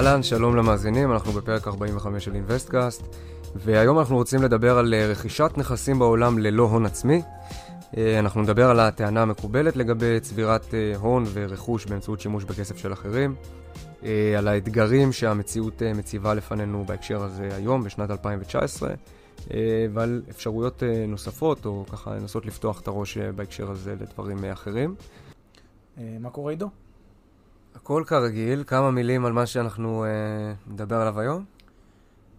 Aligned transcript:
אהלן, 0.00 0.22
שלום 0.22 0.56
למאזינים, 0.56 1.12
אנחנו 1.12 1.32
בפרק 1.32 1.68
45 1.68 2.24
של 2.24 2.34
InvestCast, 2.34 3.02
והיום 3.54 3.98
אנחנו 3.98 4.16
רוצים 4.16 4.42
לדבר 4.42 4.78
על 4.78 4.94
אה, 4.94 5.06
רכישת 5.06 5.50
נכסים 5.56 5.98
בעולם 5.98 6.38
ללא 6.38 6.62
הון 6.62 6.86
עצמי. 6.86 7.22
אה, 7.96 8.18
אנחנו 8.18 8.42
נדבר 8.42 8.70
על 8.70 8.80
הטענה 8.80 9.22
המקובלת 9.22 9.76
לגבי 9.76 10.20
צבירת 10.20 10.74
אה, 10.74 10.96
הון 10.96 11.24
ורכוש 11.32 11.86
באמצעות 11.86 12.20
שימוש 12.20 12.44
בכסף 12.44 12.76
של 12.76 12.92
אחרים, 12.92 13.34
על 14.38 14.48
האתגרים 14.48 15.12
שהמציאות 15.12 15.82
מציבה 15.82 16.34
לפנינו 16.34 16.84
בהקשר 16.84 17.22
הזה 17.22 17.48
היום, 17.56 17.84
בשנת 17.84 18.10
2019, 18.10 18.94
ועל 19.92 20.22
אפשרויות 20.30 20.82
נוספות, 21.08 21.66
או 21.66 21.84
ככה 21.92 22.14
לנסות 22.14 22.46
לפתוח 22.46 22.80
את 22.80 22.88
הראש 22.88 23.18
בהקשר 23.18 23.70
הזה 23.70 23.94
לדברים 24.00 24.44
אחרים. 24.44 24.94
מה 26.20 26.30
קורה 26.30 26.52
עידו? 26.52 26.70
הכל 27.74 28.02
כרגיל, 28.06 28.64
כמה 28.66 28.90
מילים 28.90 29.24
על 29.24 29.32
מה 29.32 29.46
שאנחנו 29.46 30.04
אה, 30.04 30.10
נדבר 30.72 30.96
עליו 30.96 31.20
היום? 31.20 31.44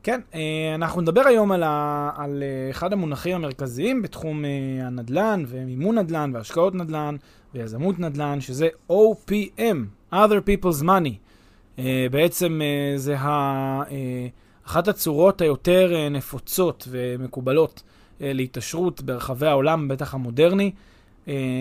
כן, 0.04 0.22
אה, 0.34 0.76
אנחנו 0.76 1.02
נדבר 1.02 1.22
היום 1.28 1.52
על, 1.52 1.64
ה, 1.64 2.10
על 2.16 2.44
אה, 2.44 2.70
אחד 2.72 2.94
המונחים 2.94 3.36
המרכזיים 3.36 4.02
בתחום 4.02 4.46
אה, 4.46 4.50
הנדל"ן 4.88 5.44
ומימון 5.48 5.98
נדל"ן 5.98 6.32
והשקעות 6.34 6.76
נדל"ן 6.76 7.16
ויזמות 7.54 8.00
נדל"ן, 8.00 8.42
שזה 8.42 8.68
OPM, 8.92 10.14
other 10.14 10.16
people's 10.48 10.84
money. 10.84 11.14
אה, 11.80 12.08
בעצם 12.12 12.62
אה, 12.62 12.98
זה 12.98 13.20
ה, 13.20 13.30
אה, 13.92 14.28
אחת 14.66 14.88
הצורות 14.88 15.42
היותר 15.42 15.92
אה, 15.96 16.10
נפוצות 16.10 16.88
ומקובלות 16.92 17.84
אה, 18.22 18.34
להתעשרות 18.34 19.02
ברחבי 19.02 19.48
העולם, 19.48 19.88
בטח 19.88 20.14
המודרני. 20.14 20.72
אה, 20.76 20.91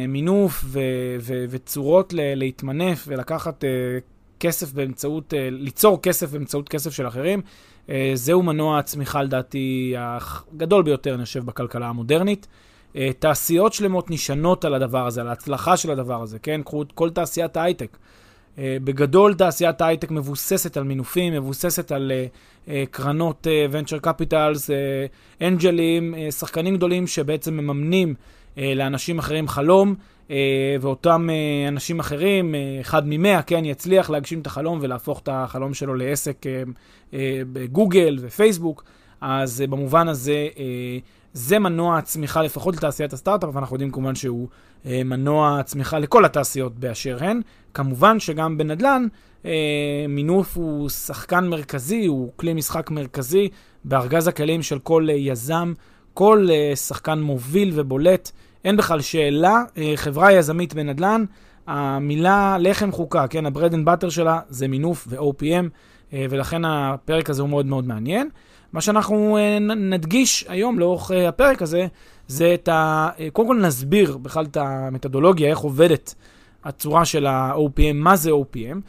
מינוף 0.09 0.65
ו- 0.65 0.81
ו- 1.21 1.45
וצורות 1.51 2.13
ל- 2.13 2.35
להתמנף 2.35 3.05
ולקחת 3.09 3.65
אה, 3.65 3.69
כסף 4.41 4.73
באמצעות, 4.73 5.35
אה, 5.35 5.49
ליצור 5.51 6.03
כסף 6.03 6.31
באמצעות 6.31 6.69
כסף 6.69 6.93
של 6.93 7.09
אחרים, 7.09 7.43
אה, 7.91 8.13
זהו 8.15 8.43
מנוע 8.43 8.79
הצמיחה 8.79 9.23
לדעתי 9.23 9.95
הגדול 9.97 10.83
ביותר, 10.83 11.15
אני 11.15 11.25
חושב, 11.25 11.45
בכלכלה 11.45 11.89
המודרנית. 11.89 12.47
אה, 12.97 13.11
תעשיות 13.19 13.73
שלמות 13.73 14.11
נשענות 14.11 14.65
על 14.65 14.75
הדבר 14.75 15.07
הזה, 15.07 15.21
על 15.21 15.29
ההצלחה 15.29 15.77
של 15.77 15.91
הדבר 15.91 16.23
הזה, 16.23 16.39
כן? 16.39 16.61
קחו 16.65 16.83
את 16.83 16.93
כל 16.93 17.11
תעשיית 17.11 17.57
ההייטק. 17.57 17.97
Uh, 18.57 18.61
בגדול 18.85 19.35
תעשיית 19.35 19.81
ההייטק 19.81 20.11
מבוססת 20.11 20.77
על 20.77 20.83
מינופים, 20.83 21.33
מבוססת 21.33 21.93
על 21.93 22.13
uh, 22.13 22.67
uh, 22.67 22.71
קרנות 22.91 23.47
venture 23.73 24.07
capitals, 24.07 24.71
אנג'לים, 25.43 26.15
שחקנים 26.31 26.77
גדולים 26.77 27.07
שבעצם 27.07 27.55
מממנים 27.57 28.09
אה, 28.09 28.15
לאנשים 28.57 29.19
אחרים 29.19 29.49
חלום, 29.49 29.95
אה, 30.31 30.77
ואותם 30.81 31.29
אה, 31.31 31.69
אנשים 31.69 32.01
אחרים, 32.01 32.55
אחד 32.81 33.03
ממאה, 33.07 33.43
כן, 33.43 33.65
יצליח 33.65 34.11
להגשים 34.11 34.41
את 34.41 34.47
החלום 34.47 34.79
ולהפוך 34.83 35.21
את 35.21 35.29
החלום 35.33 35.75
שלו 35.75 35.95
לעסק 35.95 36.47
בגוגל 37.53 38.19
ופייסבוק. 38.21 38.85
אז 39.21 39.65
במובן 39.69 40.09
הזה, 40.09 40.49
זה 41.33 41.59
מנוע 41.59 41.99
הצמיחה 41.99 42.43
לפחות 42.43 42.77
לתעשיית 42.77 43.13
הסטארט-אפ, 43.13 43.51
ואנחנו 43.53 43.75
יודעים 43.75 43.91
כמובן 43.91 44.15
שהוא 44.15 44.49
מנוע 44.85 45.59
הצמיחה 45.61 45.99
לכל 45.99 46.25
התעשיות 46.25 46.79
באשר 46.79 47.17
הן. 47.21 47.41
כמובן 47.75 48.21
שגם 48.21 48.59
בנדל"ן, 48.59 49.07
מינוף 50.09 50.57
הוא 50.57 50.89
שחקן 50.89 51.47
מרכזי, 51.47 52.07
הוא 52.07 52.33
כלי 52.37 52.55
משחק 52.55 52.91
מרכזי 52.91 53.49
בארגז 53.85 54.29
הכלים 54.29 54.63
של 54.63 54.79
כל 54.79 55.07
יזם 55.11 55.73
כל 56.15 56.49
uh, 56.49 56.77
שחקן 56.77 57.21
מוביל 57.21 57.73
ובולט, 57.75 58.31
אין 58.65 58.77
בכלל 58.77 59.01
שאלה. 59.01 59.63
Uh, 59.75 59.79
חברה 59.97 60.33
יזמית 60.33 60.75
בנדל"ן, 60.75 61.25
המילה 61.67 62.57
לחם 62.61 62.93
חוקה, 62.93 63.27
כן, 63.27 63.47
ה-bread 63.47 63.73
and 63.73 63.87
butter 63.87 64.11
שלה 64.11 64.41
זה 64.49 64.69
מינוף 64.69 65.07
ו-OPM, 65.11 65.69
אה, 66.13 66.27
ולכן 66.31 66.65
הפרק 66.65 67.31
הזה 67.31 67.43
הוא 67.43 67.51
מאוד 67.51 67.67
מאוד 67.67 67.87
מעניין. 67.87 68.29
מה 68.73 68.81
שאנחנו 68.81 69.39
נדגיש 69.77 70.45
היום 70.49 70.79
לאורך 70.79 71.11
הפרק 71.29 71.63
הזה, 71.63 71.87
זה 72.29 72.55
את 72.55 72.69
ה... 72.69 73.09
קודם 73.33 73.49
כל 73.49 73.57
נסביר 73.57 74.17
בכלל 74.17 74.45
את 74.45 74.57
המתודולוגיה, 74.57 75.51
איך 75.51 75.59
עובדת 75.59 76.15
הצורה 76.65 77.05
של 77.05 77.27
ה-OPM, 77.27 77.95
מה 77.95 78.17
זה 78.17 78.31
OPM. 78.31 78.81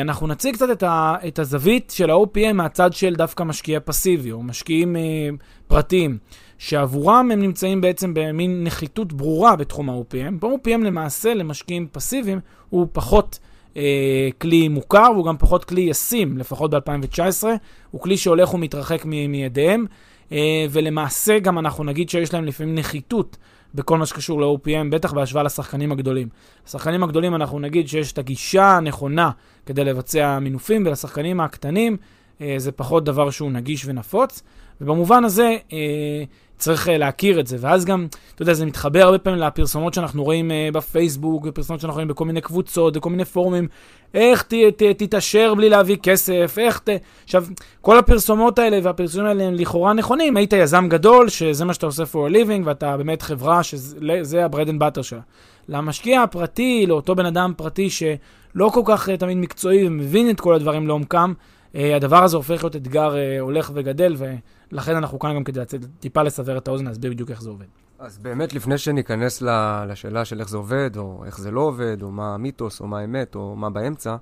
אנחנו 0.00 0.26
נציג 0.26 0.54
קצת 0.54 0.70
את, 0.72 0.82
ה, 0.82 1.14
את 1.28 1.38
הזווית 1.38 1.92
של 1.96 2.10
ה-OPM 2.10 2.52
מהצד 2.52 2.92
של 2.92 3.14
דווקא 3.14 3.42
משקיע 3.42 3.80
פסיבי, 3.84 4.32
או 4.32 4.42
משקיעים 4.42 4.96
uh, 4.96 5.42
פרטיים. 5.68 6.18
שעבורם 6.60 7.30
הם 7.32 7.40
נמצאים 7.40 7.80
בעצם 7.80 8.14
במין 8.14 8.64
נחיתות 8.64 9.12
ברורה 9.12 9.56
בתחום 9.56 9.90
ה-OPM. 9.90 10.34
ב-OPM 10.40 10.84
למעשה 10.84 11.34
למשקיעים 11.34 11.88
פסיביים 11.92 12.40
הוא 12.70 12.86
פחות 12.92 13.38
אה, 13.76 14.28
כלי 14.40 14.68
מוכר 14.68 15.10
והוא 15.14 15.26
גם 15.26 15.36
פחות 15.38 15.64
כלי 15.64 15.80
ישים, 15.80 16.38
לפחות 16.38 16.70
ב-2019. 16.70 17.44
הוא 17.90 18.00
כלי 18.00 18.16
שהולך 18.16 18.54
ומתרחק 18.54 19.04
מידיהם, 19.04 19.86
אה, 20.32 20.66
ולמעשה 20.70 21.38
גם 21.38 21.58
אנחנו 21.58 21.84
נגיד 21.84 22.10
שיש 22.10 22.34
להם 22.34 22.44
לפעמים 22.44 22.74
נחיתות. 22.74 23.36
בכל 23.74 23.98
מה 23.98 24.06
שקשור 24.06 24.40
ל-OPM, 24.40 24.90
בטח 24.90 25.12
בהשוואה 25.12 25.44
לשחקנים 25.44 25.92
הגדולים. 25.92 26.28
לשחקנים 26.66 27.02
הגדולים 27.02 27.34
אנחנו 27.34 27.58
נגיד 27.58 27.88
שיש 27.88 28.12
את 28.12 28.18
הגישה 28.18 28.76
הנכונה 28.76 29.30
כדי 29.66 29.84
לבצע 29.84 30.38
מינופים, 30.38 30.86
ולשחקנים 30.86 31.40
הקטנים 31.40 31.96
אה, 32.40 32.54
זה 32.58 32.72
פחות 32.72 33.04
דבר 33.04 33.30
שהוא 33.30 33.50
נגיש 33.50 33.82
ונפוץ. 33.86 34.42
ובמובן 34.80 35.24
הזה, 35.24 35.56
אה, 35.72 36.24
צריך 36.60 36.88
uh, 36.88 36.90
להכיר 36.90 37.40
את 37.40 37.46
זה. 37.46 37.56
ואז 37.60 37.84
גם, 37.84 38.06
אתה 38.34 38.42
יודע, 38.42 38.52
זה 38.52 38.66
מתחבר 38.66 39.02
הרבה 39.02 39.18
פעמים 39.18 39.40
לפרסומות 39.40 39.94
שאנחנו 39.94 40.24
רואים 40.24 40.50
uh, 40.50 40.74
בפייסבוק, 40.74 41.44
ופרסומות 41.46 41.80
שאנחנו 41.80 41.94
רואים 41.94 42.08
בכל 42.08 42.24
מיני 42.24 42.40
קבוצות, 42.40 42.96
וכל 42.96 43.10
מיני 43.10 43.24
פורומים, 43.24 43.68
איך 44.14 44.42
ת, 44.42 44.54
ת, 44.76 44.82
תתעשר 44.82 45.54
בלי 45.54 45.68
להביא 45.68 45.96
כסף, 46.02 46.56
איך 46.58 46.78
ת... 46.78 46.88
עכשיו, 47.24 47.44
כל 47.80 47.98
הפרסומות 47.98 48.58
האלה 48.58 48.78
והפרסומים 48.82 49.26
האלה 49.26 49.44
הם 49.44 49.54
לכאורה 49.54 49.92
נכונים, 49.92 50.36
היית 50.36 50.52
יזם 50.52 50.88
גדול, 50.88 51.28
שזה 51.28 51.64
מה 51.64 51.74
שאתה 51.74 51.86
עושה 51.86 52.02
for 52.02 52.30
a 52.30 52.34
living, 52.34 52.62
ואתה 52.64 52.96
באמת 52.96 53.22
חברה 53.22 53.62
שזה 53.62 54.44
ה-bread 54.44 54.68
and 54.68 54.80
butter 54.80 55.02
שלה. 55.02 55.20
למשקיע 55.68 56.22
הפרטי, 56.22 56.86
לאותו 56.88 57.14
בן 57.14 57.26
אדם 57.26 57.52
פרטי 57.56 57.90
שלא 57.90 58.70
כל 58.72 58.82
כך 58.84 59.08
uh, 59.08 59.16
תמיד 59.16 59.36
מקצועי 59.36 59.86
ומבין 59.86 60.30
את 60.30 60.40
כל 60.40 60.54
הדברים 60.54 60.86
לעומקם, 60.86 61.32
הדבר 61.74 62.24
הזה 62.24 62.36
הופך 62.36 62.64
להיות 62.64 62.76
אתגר 62.76 63.14
הולך 63.40 63.70
וגדל, 63.74 64.14
ו... 64.18 64.34
לכן 64.72 64.96
אנחנו 64.96 65.18
כאן 65.18 65.34
גם 65.34 65.44
כדי 65.44 65.60
טיפה 66.00 66.22
לסבר 66.22 66.58
את 66.58 66.68
האוזן, 66.68 66.84
להסביר 66.84 67.10
בדיוק 67.10 67.30
איך 67.30 67.42
זה 67.42 67.50
עובד. 67.50 67.66
אז 67.98 68.18
באמת, 68.18 68.54
לפני 68.54 68.78
שניכנס 68.78 69.42
לשאלה 69.88 70.24
של 70.24 70.40
איך 70.40 70.48
זה 70.48 70.56
עובד, 70.56 70.90
או 70.96 71.22
איך 71.26 71.38
זה 71.38 71.50
לא 71.50 71.60
עובד, 71.60 72.02
או 72.02 72.10
מה 72.10 72.34
המיתוס, 72.34 72.80
או 72.80 72.86
מה 72.86 72.98
האמת, 72.98 73.34
או 73.34 73.56
מה 73.56 73.70
באמצע, 73.70 74.16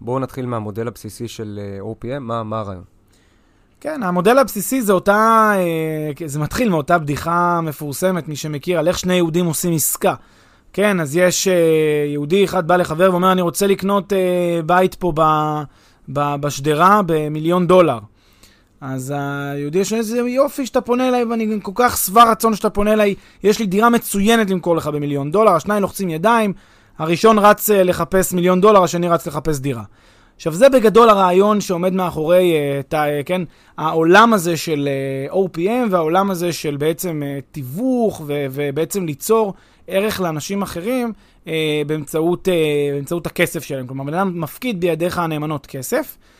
בואו 0.00 0.18
נתחיל 0.18 0.46
מהמודל 0.46 0.88
הבסיסי 0.88 1.28
של 1.28 1.60
אה, 1.62 1.92
OPM, 1.92 2.18
מה, 2.20 2.42
מה 2.42 2.58
הרעיון? 2.58 2.84
כן, 3.80 4.02
המודל 4.02 4.38
הבסיסי 4.38 4.82
זה 4.82 4.92
אותה, 4.92 5.52
אה, 5.56 6.26
זה 6.26 6.40
מתחיל 6.40 6.68
מאותה 6.68 6.98
בדיחה 6.98 7.60
מפורסמת, 7.60 8.28
מי 8.28 8.36
שמכיר, 8.36 8.78
על 8.78 8.88
איך 8.88 8.98
שני 8.98 9.14
יהודים 9.14 9.46
עושים 9.46 9.72
עסקה. 9.72 10.14
כן, 10.72 11.00
אז 11.00 11.16
יש 11.16 11.48
אה, 11.48 11.54
יהודי 12.08 12.44
אחד 12.44 12.68
בא 12.68 12.76
לחבר 12.76 13.08
ואומר, 13.10 13.32
אני 13.32 13.42
רוצה 13.42 13.66
לקנות 13.66 14.12
בית 14.66 14.94
פה 14.94 15.12
בשדרה 16.08 17.00
במיליון 17.06 17.66
דולר. 17.66 17.98
אז 18.86 19.14
היהודי 19.16 19.78
יש 19.78 19.92
איזה 19.92 20.18
יופי 20.18 20.66
שאתה 20.66 20.80
פונה 20.80 21.08
אליי, 21.08 21.24
ואני 21.24 21.58
כל 21.62 21.72
כך 21.74 21.96
שבע 21.96 22.30
רצון 22.30 22.54
שאתה 22.54 22.70
פונה 22.70 22.92
אליי, 22.92 23.14
יש 23.42 23.58
לי 23.58 23.66
דירה 23.66 23.90
מצוינת 23.90 24.50
למכור 24.50 24.76
לך 24.76 24.86
במיליון 24.86 25.30
דולר, 25.30 25.52
השניים 25.52 25.82
לוחצים 25.82 26.10
ידיים, 26.10 26.52
הראשון 26.98 27.38
רץ 27.38 27.70
אה, 27.70 27.82
לחפש 27.82 28.32
מיליון 28.32 28.60
דולר, 28.60 28.82
השני 28.82 29.08
רץ 29.08 29.26
לחפש 29.26 29.58
דירה. 29.58 29.82
עכשיו, 30.36 30.52
זה 30.52 30.68
בגדול 30.68 31.08
הרעיון 31.08 31.60
שעומד 31.60 31.92
מאחורי, 31.92 32.52
uh, 32.52 32.82
ת, 32.88 32.94
uh, 32.94 32.96
כן, 33.26 33.42
העולם 33.78 34.32
הזה 34.32 34.56
של 34.56 34.88
OPM 35.30 35.90
והעולם 35.90 36.30
הזה 36.30 36.52
של 36.52 36.76
בעצם 36.76 37.22
תיווך 37.52 38.22
ו, 38.26 38.46
ובעצם 38.50 39.06
ליצור 39.06 39.54
ערך 39.86 40.20
לאנשים 40.20 40.62
אחרים 40.62 41.12
אה, 41.48 41.82
באמצעות, 41.86 42.48
אה, 42.48 42.54
באמצעות 42.92 43.26
הכסף 43.26 43.64
שלהם. 43.64 43.86
כלומר, 43.86 44.04
בן 44.04 44.14
אדם 44.14 44.40
מפקיד 44.40 44.80
בידיך 44.80 45.18
הנאמנות 45.18 45.66
כסף, 45.66 46.16
אה, 46.20 46.33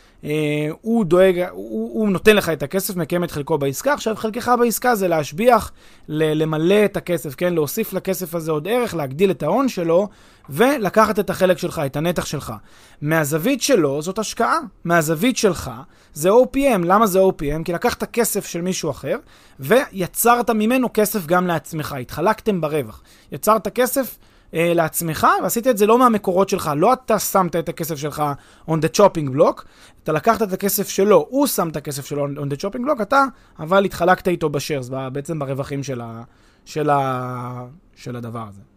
הוא 0.81 1.05
דואג, 1.05 1.45
הוא, 1.51 2.01
הוא 2.01 2.09
נותן 2.09 2.37
לך 2.37 2.49
את 2.49 2.63
הכסף, 2.63 2.97
מקיים 2.97 3.25
את 3.25 3.31
חלקו 3.31 3.59
בעסקה. 3.59 3.93
עכשיו, 3.93 4.17
חלקך 4.17 4.53
בעסקה 4.59 4.95
זה 4.95 5.09
להשביח, 5.09 5.73
למלא 6.09 6.85
את 6.85 6.97
הכסף, 6.97 7.35
כן? 7.35 7.55
להוסיף 7.55 7.93
לכסף 7.93 8.35
הזה 8.35 8.51
עוד 8.51 8.69
ערך, 8.69 8.95
להגדיל 8.95 9.31
את 9.31 9.43
ההון 9.43 9.69
שלו, 9.69 10.09
ולקחת 10.51 11.19
את 11.19 11.31
החלק 11.31 11.59
שלך, 11.59 11.83
את 11.87 11.97
הנתח 11.97 12.25
שלך. 12.25 12.53
מהזווית 13.01 13.63
שלו 13.63 14.03
זאת 14.03 14.19
השקעה, 14.19 14.59
מהזווית 14.85 15.37
שלך 15.37 15.71
זה 16.15 16.31
OPM. 16.31 16.85
למה 16.85 17.07
זה 17.07 17.21
OPM? 17.21 17.65
כי 17.65 17.73
לקחת 17.73 18.05
כסף 18.13 18.47
של 18.47 18.61
מישהו 18.61 18.91
אחר, 18.91 19.17
ויצרת 19.61 20.51
ממנו 20.51 20.89
כסף 20.95 21.27
גם 21.27 21.47
לעצמך, 21.47 21.97
התחלקתם 22.01 22.61
ברווח. 22.61 23.03
יצרת 23.33 23.69
כסף 23.69 24.19
אה, 24.55 24.75
לעצמך, 24.75 25.27
ועשית 25.43 25.67
את 25.67 25.79
זה 25.79 25.87
לא 25.87 25.99
מהמקורות 25.99 26.49
שלך. 26.49 26.71
לא 26.77 26.93
אתה 26.93 27.19
שמת 27.19 27.57
את 27.57 27.69
הכסף 27.69 27.97
שלך 27.97 28.23
on 28.69 28.73
the 28.73 28.97
chopping 28.97 29.37
block, 29.37 29.65
אתה 30.03 30.13
לקחת 30.13 30.43
את 30.43 30.53
הכסף 30.53 30.89
שלו, 30.89 31.27
הוא 31.31 31.47
שם 31.47 31.69
את 31.69 31.77
הכסף 31.77 32.07
שלו 32.07 32.27
on 32.27 32.55
the 32.55 32.57
chopping 32.57 32.81
block, 32.81 33.03
אתה 33.03 33.25
אבל 33.59 33.85
התחלקת 33.85 34.29
איתו 34.29 34.49
בשיירס, 34.49 34.89
בעצם 35.13 35.39
ברווחים 35.39 35.83
של, 35.83 36.01
ה, 36.01 36.23
של, 36.65 36.91
ה, 36.91 37.65
של 37.97 38.17
הדבר 38.17 38.45
הזה. 38.49 38.74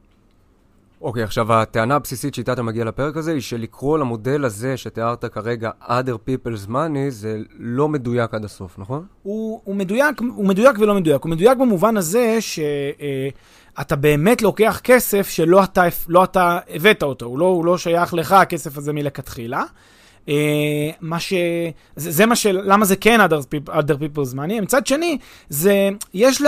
אוקיי, 1.02 1.24
okay, 1.24 1.26
עכשיו 1.26 1.54
הטענה 1.54 1.96
הבסיסית 1.96 2.36
שאיתה 2.36 2.54
אתה 2.54 2.64
מגיע 2.64 2.86
לפרק 2.86 3.18
הזה 3.18 3.32
היא 3.32 3.42
שלקרוא 3.42 3.98
למודל 3.98 4.46
הזה 4.46 4.78
שתיארת 4.78 5.26
כרגע 5.26 5.72
other 5.82 6.30
people's 6.30 6.70
money 6.70 7.10
זה 7.10 7.40
לא 7.60 7.90
מדויק 7.90 8.34
עד 8.34 8.46
הסוף, 8.46 8.80
נכון? 8.80 9.06
הוא, 9.24 9.62
הוא, 9.64 9.76
מדויק, 9.76 10.20
הוא 10.36 10.48
מדויק 10.48 10.80
ולא 10.80 10.96
מדויק. 10.96 11.24
הוא 11.24 11.32
מדויק 11.32 11.58
במובן 11.58 11.98
הזה 11.98 12.38
ש... 12.40 12.60
אה, 13.02 13.30
באמת 13.96 14.42
לוקח 14.42 14.82
כסף 14.84 15.30
שלא 15.30 15.64
אתה, 15.64 15.84
לא 16.08 16.24
אתה 16.24 16.60
הבאת 16.70 17.04
אותו, 17.04 17.26
הוא 17.26 17.40
לא, 17.40 17.46
הוא 17.46 17.66
לא 17.66 17.78
שייך 17.78 18.14
לך 18.14 18.32
הכסף 18.32 18.78
הזה 18.78 18.94
מלכתחילה. 18.94 19.64
Uh, 20.26 20.30
מה 21.02 21.20
ש... 21.20 21.34
זה, 21.96 22.12
זה 22.12 22.26
מה 22.26 22.36
ש... 22.36 22.46
למה 22.46 22.86
זה 22.86 22.96
כן 22.96 23.20
other, 23.22 23.34
people, 23.34 23.72
other 23.72 23.94
people's 23.94 24.34
money? 24.34 24.62
מצד 24.62 24.88
שני, 24.88 25.18
זה... 25.50 25.90
יש 26.14 26.42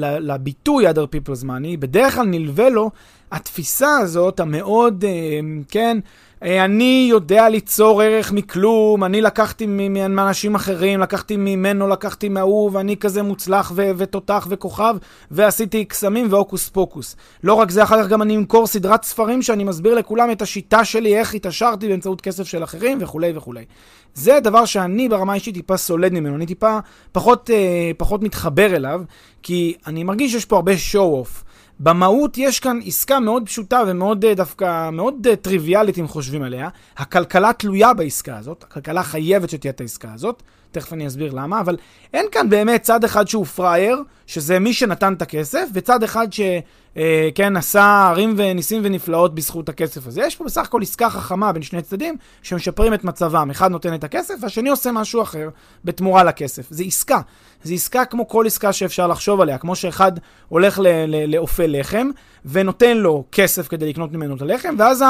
לביטוי 0.00 0.88
other 0.90 0.92
people's 0.92 1.44
money, 1.44 1.76
בדרך 1.78 2.14
כלל 2.14 2.26
נלווה 2.26 2.68
לו 2.68 2.90
התפיסה 3.32 3.98
הזאת 3.98 4.40
המאוד, 4.40 5.04
uh, 5.04 5.64
כן, 5.70 5.98
אה, 6.42 6.64
אני 6.64 7.06
יודע 7.10 7.48
ליצור 7.48 8.02
ערך 8.02 8.32
מכלום, 8.32 9.04
אני 9.04 9.20
לקחתי 9.20 9.66
מאנשים 10.08 10.54
אחרים, 10.54 11.00
לקחתי 11.00 11.36
ממנו, 11.36 11.88
לקחתי 11.88 12.28
מההוא, 12.28 12.70
ואני 12.72 12.96
כזה 12.96 13.22
מוצלח 13.22 13.72
ו- 13.74 13.90
ותותח 13.96 14.46
וכוכב, 14.50 14.96
ועשיתי 15.30 15.84
קסמים 15.84 16.26
והוקוס 16.30 16.68
פוקוס. 16.68 17.16
לא 17.44 17.54
רק 17.54 17.70
זה, 17.70 17.82
אחר 17.82 18.02
כך 18.02 18.08
גם 18.08 18.22
אני 18.22 18.36
אמכור 18.36 18.66
סדרת 18.66 19.04
ספרים 19.04 19.42
שאני 19.42 19.64
מסביר 19.64 19.94
לכולם 19.94 20.30
את 20.30 20.42
השיטה 20.42 20.84
שלי, 20.84 21.18
איך 21.18 21.34
התעשרתי 21.34 21.88
באמצעות 21.88 22.20
כסף 22.20 22.44
של 22.44 22.64
אחרים, 22.64 22.98
וכולי 23.00 23.32
וכולי. 23.36 23.64
זה 24.14 24.40
דבר 24.40 24.64
שאני 24.64 25.08
ברמה 25.08 25.32
האישית 25.32 25.54
טיפה 25.54 25.76
סולד 25.76 26.12
ממנו, 26.12 26.36
אני 26.36 26.46
טיפה 26.46 26.78
פחות, 27.12 27.50
אה, 27.50 27.90
פחות 27.96 28.22
מתחבר 28.22 28.76
אליו, 28.76 29.02
כי 29.42 29.74
אני 29.86 30.04
מרגיש 30.04 30.32
שיש 30.32 30.44
פה 30.44 30.56
הרבה 30.56 30.72
show-off. 30.92 31.51
במהות 31.80 32.38
יש 32.38 32.60
כאן 32.60 32.78
עסקה 32.86 33.20
מאוד 33.20 33.42
פשוטה 33.46 33.82
ומאוד 33.86 34.24
אה, 34.24 34.34
דווקא, 34.34 34.90
מאוד 34.90 35.26
אה, 35.26 35.36
טריוויאלית 35.36 35.98
אם 35.98 36.08
חושבים 36.08 36.42
עליה. 36.42 36.68
הכלכלה 36.96 37.52
תלויה 37.52 37.94
בעסקה 37.94 38.38
הזאת, 38.38 38.62
הכלכלה 38.62 39.02
חייבת 39.02 39.50
שתהיה 39.50 39.72
את 39.72 39.80
העסקה 39.80 40.12
הזאת, 40.14 40.42
תכף 40.72 40.92
אני 40.92 41.06
אסביר 41.06 41.32
למה, 41.32 41.60
אבל 41.60 41.76
אין 42.14 42.26
כאן 42.32 42.48
באמת 42.50 42.82
צד 42.82 43.04
אחד 43.04 43.28
שהוא 43.28 43.44
פראייר, 43.44 44.02
שזה 44.26 44.58
מי 44.58 44.72
שנתן 44.72 45.12
את 45.12 45.22
הכסף, 45.22 45.68
וצד 45.74 46.02
אחד 46.02 46.32
ש... 46.32 46.40
אה, 46.96 47.28
כן, 47.34 47.56
עשה 47.56 48.08
ערים 48.10 48.34
וניסים 48.36 48.82
ונפלאות 48.84 49.34
בזכות 49.34 49.68
הכסף 49.68 50.06
הזה. 50.06 50.22
יש 50.22 50.36
פה 50.36 50.44
בסך 50.44 50.62
הכל 50.62 50.82
עסקה 50.82 51.10
חכמה 51.10 51.52
בין 51.52 51.62
שני 51.62 51.82
צדדים 51.82 52.16
שמשפרים 52.42 52.94
את 52.94 53.04
מצבם. 53.04 53.50
אחד 53.50 53.70
נותן 53.70 53.94
את 53.94 54.04
הכסף 54.04 54.34
והשני 54.40 54.68
עושה 54.68 54.92
משהו 54.92 55.22
אחר 55.22 55.48
בתמורה 55.84 56.24
לכסף. 56.24 56.66
זה 56.70 56.84
עסקה. 56.84 57.20
זה 57.62 57.74
עסקה 57.74 58.04
כמו 58.04 58.28
כל 58.28 58.46
עסקה 58.46 58.72
שאפשר 58.72 59.06
לחשוב 59.06 59.40
עליה. 59.40 59.58
כמו 59.58 59.76
שאחד 59.76 60.12
הולך 60.48 60.80
לאופה 61.28 61.66
לחם 61.66 62.10
ונותן 62.44 62.96
לו 62.96 63.24
כסף 63.32 63.68
כדי 63.68 63.88
לקנות 63.88 64.12
ממנו 64.12 64.36
את 64.36 64.42
הלחם, 64.42 64.74
ואז 64.78 65.04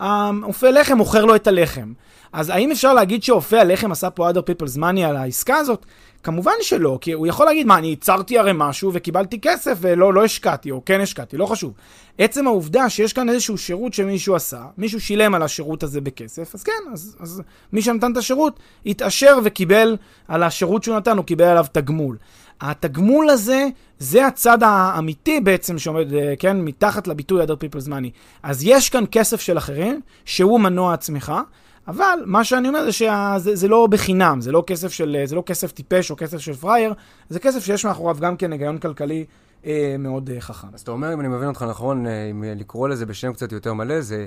האופה 0.00 0.70
לחם 0.70 0.96
מוכר 0.96 1.24
לו 1.24 1.34
את 1.34 1.46
הלחם. 1.46 1.92
אז 2.32 2.48
האם 2.48 2.70
אפשר 2.70 2.94
להגיד 2.94 3.22
שאופה 3.22 3.60
הלחם 3.60 3.92
עשה 3.92 4.10
פה 4.10 4.30
other 4.30 4.42
people's 4.42 4.76
money 4.76 5.04
על 5.08 5.16
העסקה 5.16 5.56
הזאת? 5.56 5.86
כמובן 6.22 6.52
שלא, 6.62 6.98
כי 7.00 7.12
הוא 7.12 7.26
יכול 7.26 7.46
להגיד, 7.46 7.66
מה, 7.66 7.78
אני 7.78 7.86
ייצרתי 7.86 8.38
הרי 8.38 8.52
משהו 8.54 8.90
וקיבלתי 8.94 9.40
כסף 9.40 9.78
ולא 9.80 10.14
לא 10.14 10.24
השקעתי, 10.24 10.70
או 10.70 10.84
כן 10.84 11.00
השקעתי, 11.00 11.36
לא 11.36 11.46
חשוב. 11.46 11.72
עצם 12.18 12.46
העובדה 12.46 12.90
שיש 12.90 13.12
כאן 13.12 13.28
איזשהו 13.28 13.58
שירות 13.58 13.94
שמישהו 13.94 14.34
עשה, 14.34 14.62
מישהו 14.78 15.00
שילם 15.00 15.34
על 15.34 15.42
השירות 15.42 15.82
הזה 15.82 16.00
בכסף, 16.00 16.54
אז 16.54 16.62
כן, 16.62 16.72
אז, 16.92 17.16
אז 17.20 17.42
מי 17.72 17.82
שנתן 17.82 18.12
את 18.12 18.16
השירות 18.16 18.60
התעשר 18.86 19.38
וקיבל 19.44 19.96
על 20.28 20.42
השירות 20.42 20.84
שהוא 20.84 20.96
נתן, 20.96 21.16
הוא 21.16 21.24
קיבל 21.24 21.44
עליו 21.44 21.66
תגמול. 21.72 22.16
התגמול 22.60 23.30
הזה, 23.30 23.66
זה 23.98 24.26
הצד 24.26 24.62
האמיתי 24.62 25.40
בעצם 25.40 25.78
שעומד, 25.78 26.12
אה, 26.12 26.34
כן, 26.38 26.60
מתחת 26.60 27.08
לביטוי 27.08 27.44
other 27.44 27.46
people's 27.46 27.88
money. 27.88 28.10
אז 28.42 28.64
יש 28.64 28.90
כאן 28.90 29.04
כסף 29.10 29.40
של 29.40 29.58
אחרים, 29.58 30.00
שהוא 30.24 30.60
מנוע 30.60 30.94
הצמיחה. 30.94 31.42
אבל 31.88 32.18
מה 32.26 32.44
שאני 32.44 32.68
אומר 32.68 32.84
זה 32.84 32.92
שזה 32.92 33.68
לא 33.68 33.86
בחינם, 33.86 34.40
זה 34.40 34.52
לא 34.52 34.64
כסף 34.66 34.92
של, 34.92 35.16
זה 35.24 35.36
לא 35.36 35.42
כסף 35.46 35.72
טיפש 35.72 36.10
או 36.10 36.16
כסף 36.16 36.38
של 36.38 36.52
פראייר, 36.52 36.94
זה 37.28 37.40
כסף 37.40 37.64
שיש 37.64 37.84
מאחוריו 37.84 38.16
גם 38.20 38.36
כן 38.36 38.52
היגיון 38.52 38.78
כלכלי 38.78 39.24
אה, 39.66 39.96
מאוד 39.98 40.30
אה, 40.30 40.40
חכם. 40.40 40.68
אז 40.74 40.80
אתה 40.80 40.90
אומר, 40.90 41.12
אם 41.12 41.20
אני 41.20 41.28
מבין 41.28 41.48
אותך 41.48 41.64
נכון, 41.68 42.06
אה, 42.06 42.30
אם 42.30 42.44
לקרוא 42.56 42.88
לזה 42.88 43.06
בשם 43.06 43.32
קצת 43.32 43.52
יותר 43.52 43.74
מלא, 43.74 44.00
זה 44.00 44.26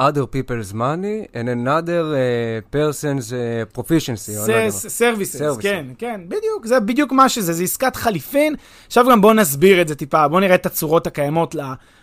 other 0.00 0.26
people's 0.26 0.72
money 0.72 1.26
and 1.32 1.48
another 1.48 2.04
uh, 2.12 2.76
person's 2.76 3.30
uh, 3.30 3.78
proficiency. 3.78 4.48
לא 4.48 4.68
services, 4.98 5.60
כן, 5.60 5.86
כן, 5.98 6.20
בדיוק, 6.28 6.66
זה 6.66 6.80
בדיוק 6.80 7.12
מה 7.12 7.28
שזה, 7.28 7.52
זה 7.52 7.62
עסקת 7.62 7.96
חליפין. 7.96 8.54
עכשיו 8.86 9.06
גם 9.10 9.20
בואו 9.20 9.34
נסביר 9.34 9.80
את 9.80 9.88
זה 9.88 9.94
טיפה, 9.94 10.28
בואו 10.28 10.40
נראה 10.40 10.54
את 10.54 10.66
הצורות 10.66 11.06
הקיימות 11.06 11.54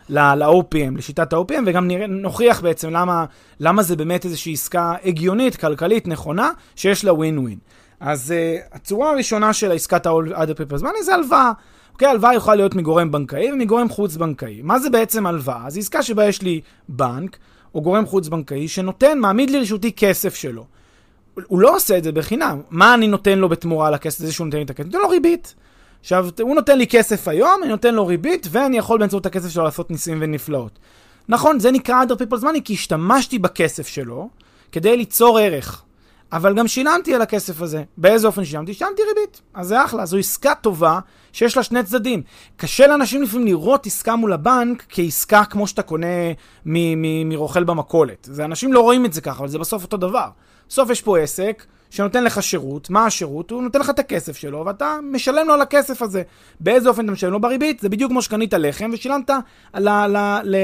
ל-OPM, 0.10 0.98
לשיטת 0.98 1.34
ה-OPM, 1.34 1.64
וגם 1.66 1.88
נוכיח 2.10 2.62
בעצם 2.62 2.90
למה, 2.90 3.26
למה 3.60 3.84
זה 3.84 3.96
באמת 3.96 4.26
איזושהי 4.26 4.54
עסקה 4.54 4.94
הגיונית, 5.06 5.56
כלכלית, 5.56 6.08
נכונה, 6.08 6.52
שיש 6.76 7.06
לה 7.06 7.14
ווין 7.14 7.38
ווין. 7.38 7.58
אז 8.00 8.34
uh, 8.34 8.76
הצורה 8.76 9.12
הראשונה 9.12 9.54
של 9.54 9.72
עסקת 9.72 10.06
ה-other 10.06 10.56
people's 10.56 10.82
money 10.82 11.04
זה 11.04 11.16
הלוואה. 11.16 11.52
אוקיי, 11.94 12.08
הלוואה 12.08 12.36
יכולה 12.36 12.56
להיות 12.56 12.76
מגורם 12.76 13.12
בנקאי 13.12 13.52
ומגורם 13.52 13.90
חוץ-בנקאי. 13.90 14.62
מה 14.64 14.80
זה 14.80 14.90
בעצם 14.90 15.26
הלוואה? 15.26 15.70
זו 15.70 15.80
עסקה 15.80 16.04
שבה 16.04 16.26
יש 16.26 16.42
לי 16.42 16.62
בנק, 16.90 17.38
או 17.76 17.82
גורם 17.82 18.06
חוץ-בנקאי, 18.06 18.68
שנותן, 18.68 19.20
מעמיד 19.20 19.50
לרשותי 19.50 19.92
כסף 19.92 20.36
שלו. 20.36 20.66
הוא 21.48 21.60
לא 21.60 21.76
עושה 21.76 21.98
את 21.98 22.04
זה 22.04 22.12
בחינם. 22.12 22.62
מה 22.70 22.94
אני 22.94 23.08
נותן 23.08 23.40
לו 23.40 23.50
בתמורה 23.50 23.92
לכסף 23.92 24.22
הזה 24.22 24.34
שהוא 24.34 24.46
נותן 24.46 24.58
לי 24.58 24.64
את 24.64 24.70
הכסף? 24.70 24.86
נותן 24.86 25.00
לו 25.00 25.10
ריבית. 25.10 25.56
עכשיו, 26.04 26.28
הוא 26.42 26.56
נותן 26.56 26.78
לי 26.78 26.88
כסף 26.88 27.28
היום, 27.28 27.64
אני 27.64 27.72
נותן 27.72 27.96
לו 27.96 28.08
ריבית, 28.08 28.48
ואני 28.52 28.78
יכול 28.78 29.00
באמצעות 29.00 29.26
הכסף 29.26 29.50
שלו 29.50 29.64
לעשות 29.64 29.92
ניסים 29.92 30.18
ונפלאות. 30.22 30.80
נכון, 31.30 31.60
זה 31.60 31.72
נקרא 31.72 32.04
other 32.04 32.14
people's 32.14 32.44
money, 32.44 32.62
כי 32.64 32.74
השתמשתי 32.74 33.40
בכסף 33.40 33.88
שלו 33.88 34.30
כדי 34.72 34.98
ליצור 34.98 35.40
ערך. 35.40 35.84
אבל 36.32 36.56
גם 36.56 36.68
שילמתי 36.68 37.16
על 37.16 37.22
הכסף 37.22 37.62
הזה. 37.62 37.84
באיזה 37.98 38.28
אופן 38.28 38.46
שילמתי? 38.46 38.74
שילמתי 38.74 39.02
ריבית. 39.08 39.42
אז 39.54 39.68
זה 39.68 39.86
אחלה, 39.86 40.06
זו 40.06 40.18
עסקה 40.18 40.56
טובה 40.56 41.00
שיש 41.34 41.58
לה 41.58 41.64
שני 41.64 41.84
צדדים. 41.84 42.22
קשה 42.58 42.88
לאנשים 42.88 43.24
לפעמים 43.24 43.48
לראות 43.48 43.86
עסקה 43.86 44.16
מול 44.16 44.34
הבנק 44.34 44.86
כעסקה 44.90 45.46
כמו 45.46 45.68
שאתה 45.68 45.82
קונה 45.82 46.08
מרוכל 47.26 47.64
במכולת. 47.64 48.30
אנשים 48.40 48.74
לא 48.74 48.80
רואים 48.80 49.06
את 49.06 49.14
זה 49.14 49.22
ככה, 49.22 49.40
אבל 49.40 49.48
זה 49.48 49.60
בסוף 49.60 49.84
אותו 49.84 49.98
דבר. 49.98 50.28
בסוף 50.70 50.90
יש 50.90 51.02
פה 51.02 51.20
עסק 51.20 51.66
שנותן 51.94 52.24
לך 52.24 52.44
שירות, 52.44 52.90
מה 52.90 53.06
השירות? 53.06 53.52
הוא 53.52 53.64
נותן 53.64 53.80
לך 53.80 53.90
את 53.90 54.00
הכסף 54.00 54.38
שלו, 54.38 54.64
ואתה 54.66 54.98
משלם 55.12 55.48
לו 55.48 55.54
על 55.54 55.62
הכסף 55.62 56.02
הזה. 56.02 56.24
באיזה 56.60 56.90
אופן 56.90 57.04
אתה 57.04 57.12
משלם 57.12 57.32
לו? 57.32 57.40
בריבית. 57.40 57.80
זה 57.80 57.90
בדיוק 57.90 58.12
כמו 58.12 58.22
שקנית 58.22 58.54
לחם 58.54 58.90
ושילמת 58.94 59.30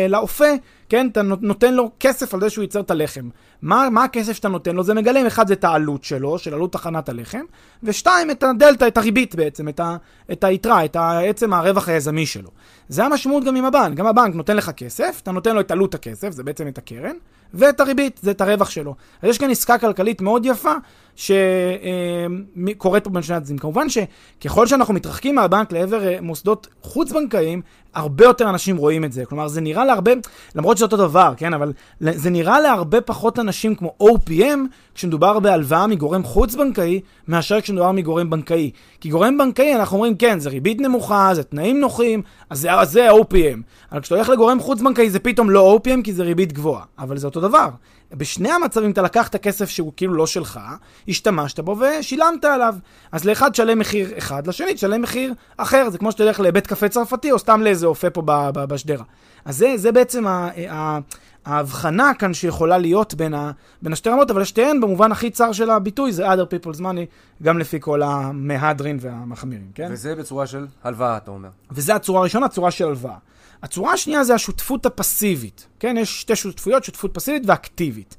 לאופה, 0.09 0.45
כן? 0.89 1.08
אתה 1.12 1.22
נותן 1.22 1.74
לו 1.74 1.91
כסף 2.00 2.34
על 2.34 2.39
זה 2.39 2.50
שהוא 2.50 2.62
ייצר 2.62 2.79
את 2.79 2.91
הלחם. 2.91 3.29
מה, 3.62 3.89
מה 3.89 4.03
הכסף 4.03 4.34
שאתה 4.34 4.48
נותן 4.48 4.75
לו? 4.75 4.84
זה 4.84 4.93
מגלם, 4.93 5.25
אחד 5.25 5.48
זה 5.48 5.53
את 5.53 5.63
העלות 5.63 6.03
שלו, 6.03 6.39
של 6.39 6.53
עלות 6.53 6.74
תחנת 6.74 7.10
הלחם, 7.10 7.41
ושתיים, 7.84 8.31
את 8.31 8.43
הדלתא, 8.43 8.88
את 8.88 8.98
הריבית 8.98 9.36
בעצם, 9.36 9.69
את, 9.69 9.79
ה, 9.79 9.96
את 10.31 10.43
היתרה, 10.43 10.86
את 10.86 10.98
עצם 11.29 11.53
הרווח 11.53 11.89
היזמי 11.89 12.25
שלו. 12.25 12.50
זה 12.89 13.05
המשמעות 13.05 13.43
גם 13.43 13.55
עם 13.55 13.65
הבנק. 13.65 13.98
גם 13.98 14.08
הבנק 14.08 14.36
נותן 14.36 14.58
לך 14.58 14.72
כסף, 14.72 15.19
אתה 15.24 15.31
נותן 15.31 15.55
לו 15.55 15.62
את 15.62 15.72
עלות 15.72 15.96
הכסף, 15.96 16.29
זה 16.29 16.43
בעצם 16.43 16.67
את 16.67 16.77
הקרן, 16.77 17.15
ואת 17.53 17.79
הריבית, 17.79 18.19
זה 18.24 18.31
את 18.31 18.41
הרווח 18.41 18.69
שלו. 18.69 18.96
אז 19.22 19.29
יש 19.29 19.38
כאן 19.38 19.50
עסקה 19.50 19.77
כלכלית 19.77 20.22
מאוד 20.22 20.46
יפה, 20.46 20.74
שקורית 21.15 23.03
פה 23.03 23.10
בין 23.10 23.24
שני 23.24 23.36
הצדדים. 23.36 23.58
כמובן 23.58 23.88
שככל 23.89 24.67
שאנחנו 24.67 24.93
מתרחקים 24.93 25.36
מהבנק 25.36 25.72
לעבר 25.72 26.08
אה, 26.08 26.17
מוסדות 26.22 26.67
חוץ-בנקאיים, 26.81 27.62
הרבה 27.93 28.25
יותר 28.25 28.50
אנשים 28.50 28.77
רואים 28.77 29.03
את 29.03 29.12
זה. 29.12 29.25
כלומר, 29.25 29.48
זה 29.48 29.62
נראה 29.62 29.86
להרבה, 29.86 30.12
למרות 30.55 30.77
שזה 30.77 30.86
אותו 30.86 30.98
דבר, 30.98 31.34
כן? 31.38 31.53
אבל 31.53 31.74
זה 32.00 32.29
נראה 32.29 32.60
להרבה 32.60 33.01
פחות 33.01 33.39
אנשים 33.39 33.75
כמו 33.75 33.96
OPM, 34.03 34.60
כשמדובר 34.96 35.39
בהלוואה 35.39 35.88
מגורם 35.88 36.24
חוץ-בנקאי, 36.24 37.01
מאשר 37.27 37.62
כשמדובר 37.62 37.91
מגורם 37.91 38.29
בנקאי. 38.29 38.72
כי 39.01 39.10
גורם 39.10 39.38
בנקאי, 39.38 39.75
אנחנו 39.75 39.98
אומרים, 39.98 40.15
כן, 40.15 40.39
זה 40.39 40.50
ריבית 40.50 40.81
נמוכה, 40.81 41.31
זה 41.34 41.43
תנאים 41.43 41.79
נוחים, 41.79 42.22
אז 42.50 42.60
זה, 42.60 42.69
זה 42.84 43.12
OPM. 43.12 43.62
אבל 43.91 44.01
כשאתה 44.01 44.15
הולך 44.15 44.29
לגורם 44.29 44.60
חוץ-בנקאי 44.60 45.10
זה 45.10 45.19
פתאום 45.19 45.50
לא 45.50 45.79
OPM, 45.79 46.03
כי 46.03 46.13
זה 46.13 46.24
ריבית 46.24 46.53
גבוהה. 46.53 46.84
אבל 47.00 47.17
זה 47.17 47.27
אותו 47.27 47.41
דבר. 47.41 47.69
בשני 48.13 48.51
המצבים 48.51 48.92
אתה 48.92 49.01
לקחת 49.01 49.36
כסף 49.36 49.70
שהוא 49.70 49.94
כאילו 49.98 50.13
לא 50.13 50.28
שלך, 50.28 50.60
השתמשת 51.08 51.60
בו 51.60 51.78
ושילמת 51.80 52.46
עליו. 52.46 52.75
אז 53.12 53.25
לאחד 53.25 53.51
תשלם 53.51 53.80
מחיר 53.80 54.18
אחד, 54.18 54.48
לשני 54.48 54.74
תשלם 54.74 55.01
מחיר 55.01 55.34
אחר. 55.58 55.89
זה 55.89 55.98
כמו 55.98 56.12
שאתה 56.12 56.24
הולך 56.24 56.39
לבית 56.39 56.68
קפה 56.68 56.89
צרפתי 56.89 57.32
או 57.32 57.39
סתם 57.39 57.62
לאיזה 57.62 57.88
אופה 57.88 58.10
פה 58.10 58.22
בשדרה. 58.54 59.04
אז 59.46 59.58
זה, 59.58 59.74
זה 59.75 59.92
בעצם 59.92 60.28
ה, 60.28 60.50
ה, 60.72 61.00
ההבחנה 61.46 62.12
כאן 62.20 62.34
שיכולה 62.34 62.78
להיות 62.78 63.13
בין, 63.13 63.34
ה, 63.34 63.51
בין 63.82 63.94
השתי 63.94 64.10
רמות, 64.10 64.32
אבל 64.32 64.44
שתיהן 64.44 64.82
במובן 64.82 65.12
הכי 65.12 65.30
צר 65.30 65.51
של 65.51 65.70
הביטוי 65.70 66.12
זה 66.12 66.34
other 66.34 66.46
people's 66.54 66.80
money, 66.80 67.06
גם 67.44 67.58
לפי 67.60 67.78
כל 67.80 68.01
המהדרין 68.01 68.98
והמחמירים, 69.01 69.72
כן? 69.75 69.89
וזה 69.92 70.16
בצורה 70.16 70.48
של 70.48 70.68
הלוואה, 70.84 71.18
אתה 71.18 71.32
אומר. 71.32 71.50
וזה 71.72 71.96
הצורה 71.96 72.20
הראשונה, 72.20 72.48
צורה 72.48 72.72
של 72.72 72.88
הלוואה. 72.88 73.16
הצורה 73.63 73.94
השנייה 73.94 74.24
זה 74.24 74.36
השותפות 74.36 74.86
הפסיבית, 74.86 75.68
כן? 75.80 75.96
יש 76.00 76.22
שתי 76.22 76.36
שותפויות, 76.36 76.84
שותפות 76.84 77.13
פסיבית 77.13 77.44
ואקטיבית. 77.46 78.18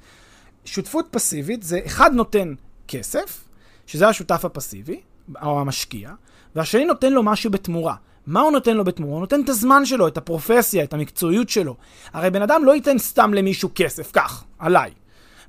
שותפות 0.64 1.08
פסיבית 1.10 1.62
זה 1.62 1.80
אחד 1.86 2.12
נותן 2.12 2.54
כסף, 2.88 3.44
שזה 3.86 4.08
השותף 4.08 4.44
הפסיבי, 4.44 5.00
או 5.42 5.60
המשקיע, 5.60 6.10
והשני 6.54 6.84
נותן 6.84 7.12
לו 7.12 7.22
משהו 7.22 7.50
בתמורה. 7.50 7.94
מה 8.26 8.40
הוא 8.40 8.52
נותן 8.52 8.76
לו 8.76 8.84
בתמורה? 8.84 9.12
הוא 9.12 9.20
נותן 9.20 9.40
את 9.40 9.48
הזמן 9.48 9.86
שלו, 9.86 10.08
את 10.08 10.16
הפרופסיה, 10.16 10.84
את 10.84 10.94
המקצועיות 10.94 11.48
שלו. 11.48 11.76
הרי 12.12 12.30
בן 12.30 12.42
אדם 12.42 12.64
לא 12.64 12.74
ייתן 12.74 12.98
סתם 12.98 13.34
למישהו 13.34 13.70
כסף, 13.74 14.10
כך, 14.12 14.44
עליי. 14.58 14.90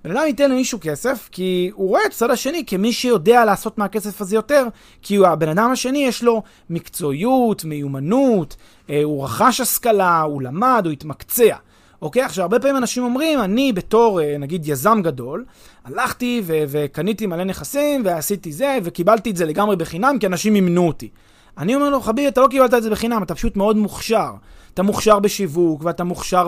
בן 0.03 0.12
אדם 0.12 0.27
ייתן 0.27 0.51
למישהו 0.51 0.79
כסף, 0.81 1.29
כי 1.31 1.72
הוא 1.74 1.89
רואה 1.89 2.01
את 2.05 2.12
הצד 2.12 2.29
השני 2.29 2.63
כמי 2.67 2.93
שיודע 2.93 3.46
לעשות 3.46 3.77
מהכסף 3.77 4.22
הזה 4.22 4.36
יותר, 4.36 4.67
כי 5.01 5.17
הבן 5.25 5.50
אדם 5.50 5.72
השני 5.72 6.05
יש 6.05 6.24
לו 6.24 6.43
מקצועיות, 6.70 7.65
מיומנות, 7.65 8.55
אה, 8.89 9.03
הוא 9.03 9.24
רכש 9.24 9.62
השכלה, 9.62 10.22
הוא 10.22 10.41
למד, 10.41 10.81
הוא 10.86 10.91
התמקצע. 10.91 11.55
אוקיי? 12.01 12.22
עכשיו, 12.22 12.43
הרבה 12.43 12.60
פעמים 12.60 12.77
אנשים 12.77 13.03
אומרים, 13.03 13.39
אני 13.39 13.74
בתור, 13.74 14.22
אה, 14.22 14.38
נגיד, 14.38 14.67
יזם 14.67 15.01
גדול, 15.03 15.46
הלכתי 15.86 16.41
ו- 16.46 16.63
וקניתי 16.67 17.25
מלא 17.25 17.43
נכסים, 17.43 18.01
ועשיתי 18.05 18.51
זה, 18.51 18.77
וקיבלתי 18.84 19.31
את 19.31 19.36
זה 19.36 19.46
לגמרי 19.46 19.75
בחינם, 19.75 20.17
כי 20.20 20.27
אנשים 20.27 20.53
מימנו 20.53 20.88
אותי. 20.88 21.10
אני 21.58 21.75
אומר 21.75 21.89
לו, 21.89 22.01
חביבי, 22.01 22.27
אתה 22.27 22.41
לא 22.41 22.48
קיבלת 22.48 22.74
את 22.74 22.84
זה 22.84 22.89
בחינם, 22.89 23.24
אתה 23.24 23.36
פשוט 23.36 23.55
מאוד 23.55 23.77
מוכשר. 23.77 24.31
אתה 24.74 24.84
מוכשר 24.84 25.20
בשיווק, 25.20 25.81
ואתה 25.84 26.03
מוכשר 26.03 26.48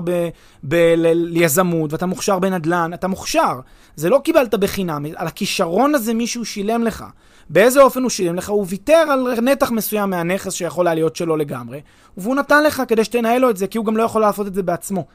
ביזמות, 0.63 1.93
ואתה 1.93 2.05
מוכשר 2.05 2.39
בנדל"ן, 2.39 2.91
אתה 2.93 3.07
מוכשר. 3.07 3.60
זה 3.95 4.10
לא 4.10 4.22
קיבלת 4.24 4.55
בחינם, 4.55 5.05
על 5.15 5.27
הכישרון 5.27 5.95
הזה 5.95 6.13
מישהו 6.13 6.45
שילם 6.45 6.83
לך. 6.83 7.05
באיזה 7.50 7.81
אופן 7.81 8.01
הוא 8.01 8.10
שילם 8.10 8.36
לך? 8.36 8.50
הוא 8.50 8.65
ויתר 8.69 8.93
על 8.93 9.41
נתח 9.41 9.72
מסוים 9.72 10.10
מהנכס 10.10 10.53
שיכול 10.53 10.88
היה 10.88 10.95
להיות 10.95 11.15
שלו 11.15 11.38
לגמרי, 11.38 11.81
והוא 12.17 12.36
נתן 12.36 12.63
לך 12.63 12.83
כדי 12.88 13.03
שתנהל 13.03 13.41
לו 13.41 13.50
את 13.50 13.57
זה, 13.57 13.67
כי 13.67 13.77
הוא 13.77 13.86
גם 13.86 13.98
לא 13.98 14.03
יכול 14.03 14.22
לעשות 14.22 14.48
את 14.48 14.53
זה 14.53 14.63
בעצמו. 14.63 15.05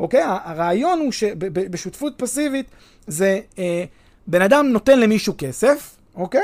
אוקיי? 0.00 0.22
הרעיון 0.24 0.98
הוא 0.98 1.12
שבשותפות 1.12 2.12
פסיבית 2.16 2.70
זה 3.06 3.40
אה, 3.58 3.84
בן 4.26 4.42
אדם 4.42 4.66
נותן 4.66 5.00
למישהו 5.00 5.34
כסף, 5.38 5.96
אוקיי? 6.14 6.40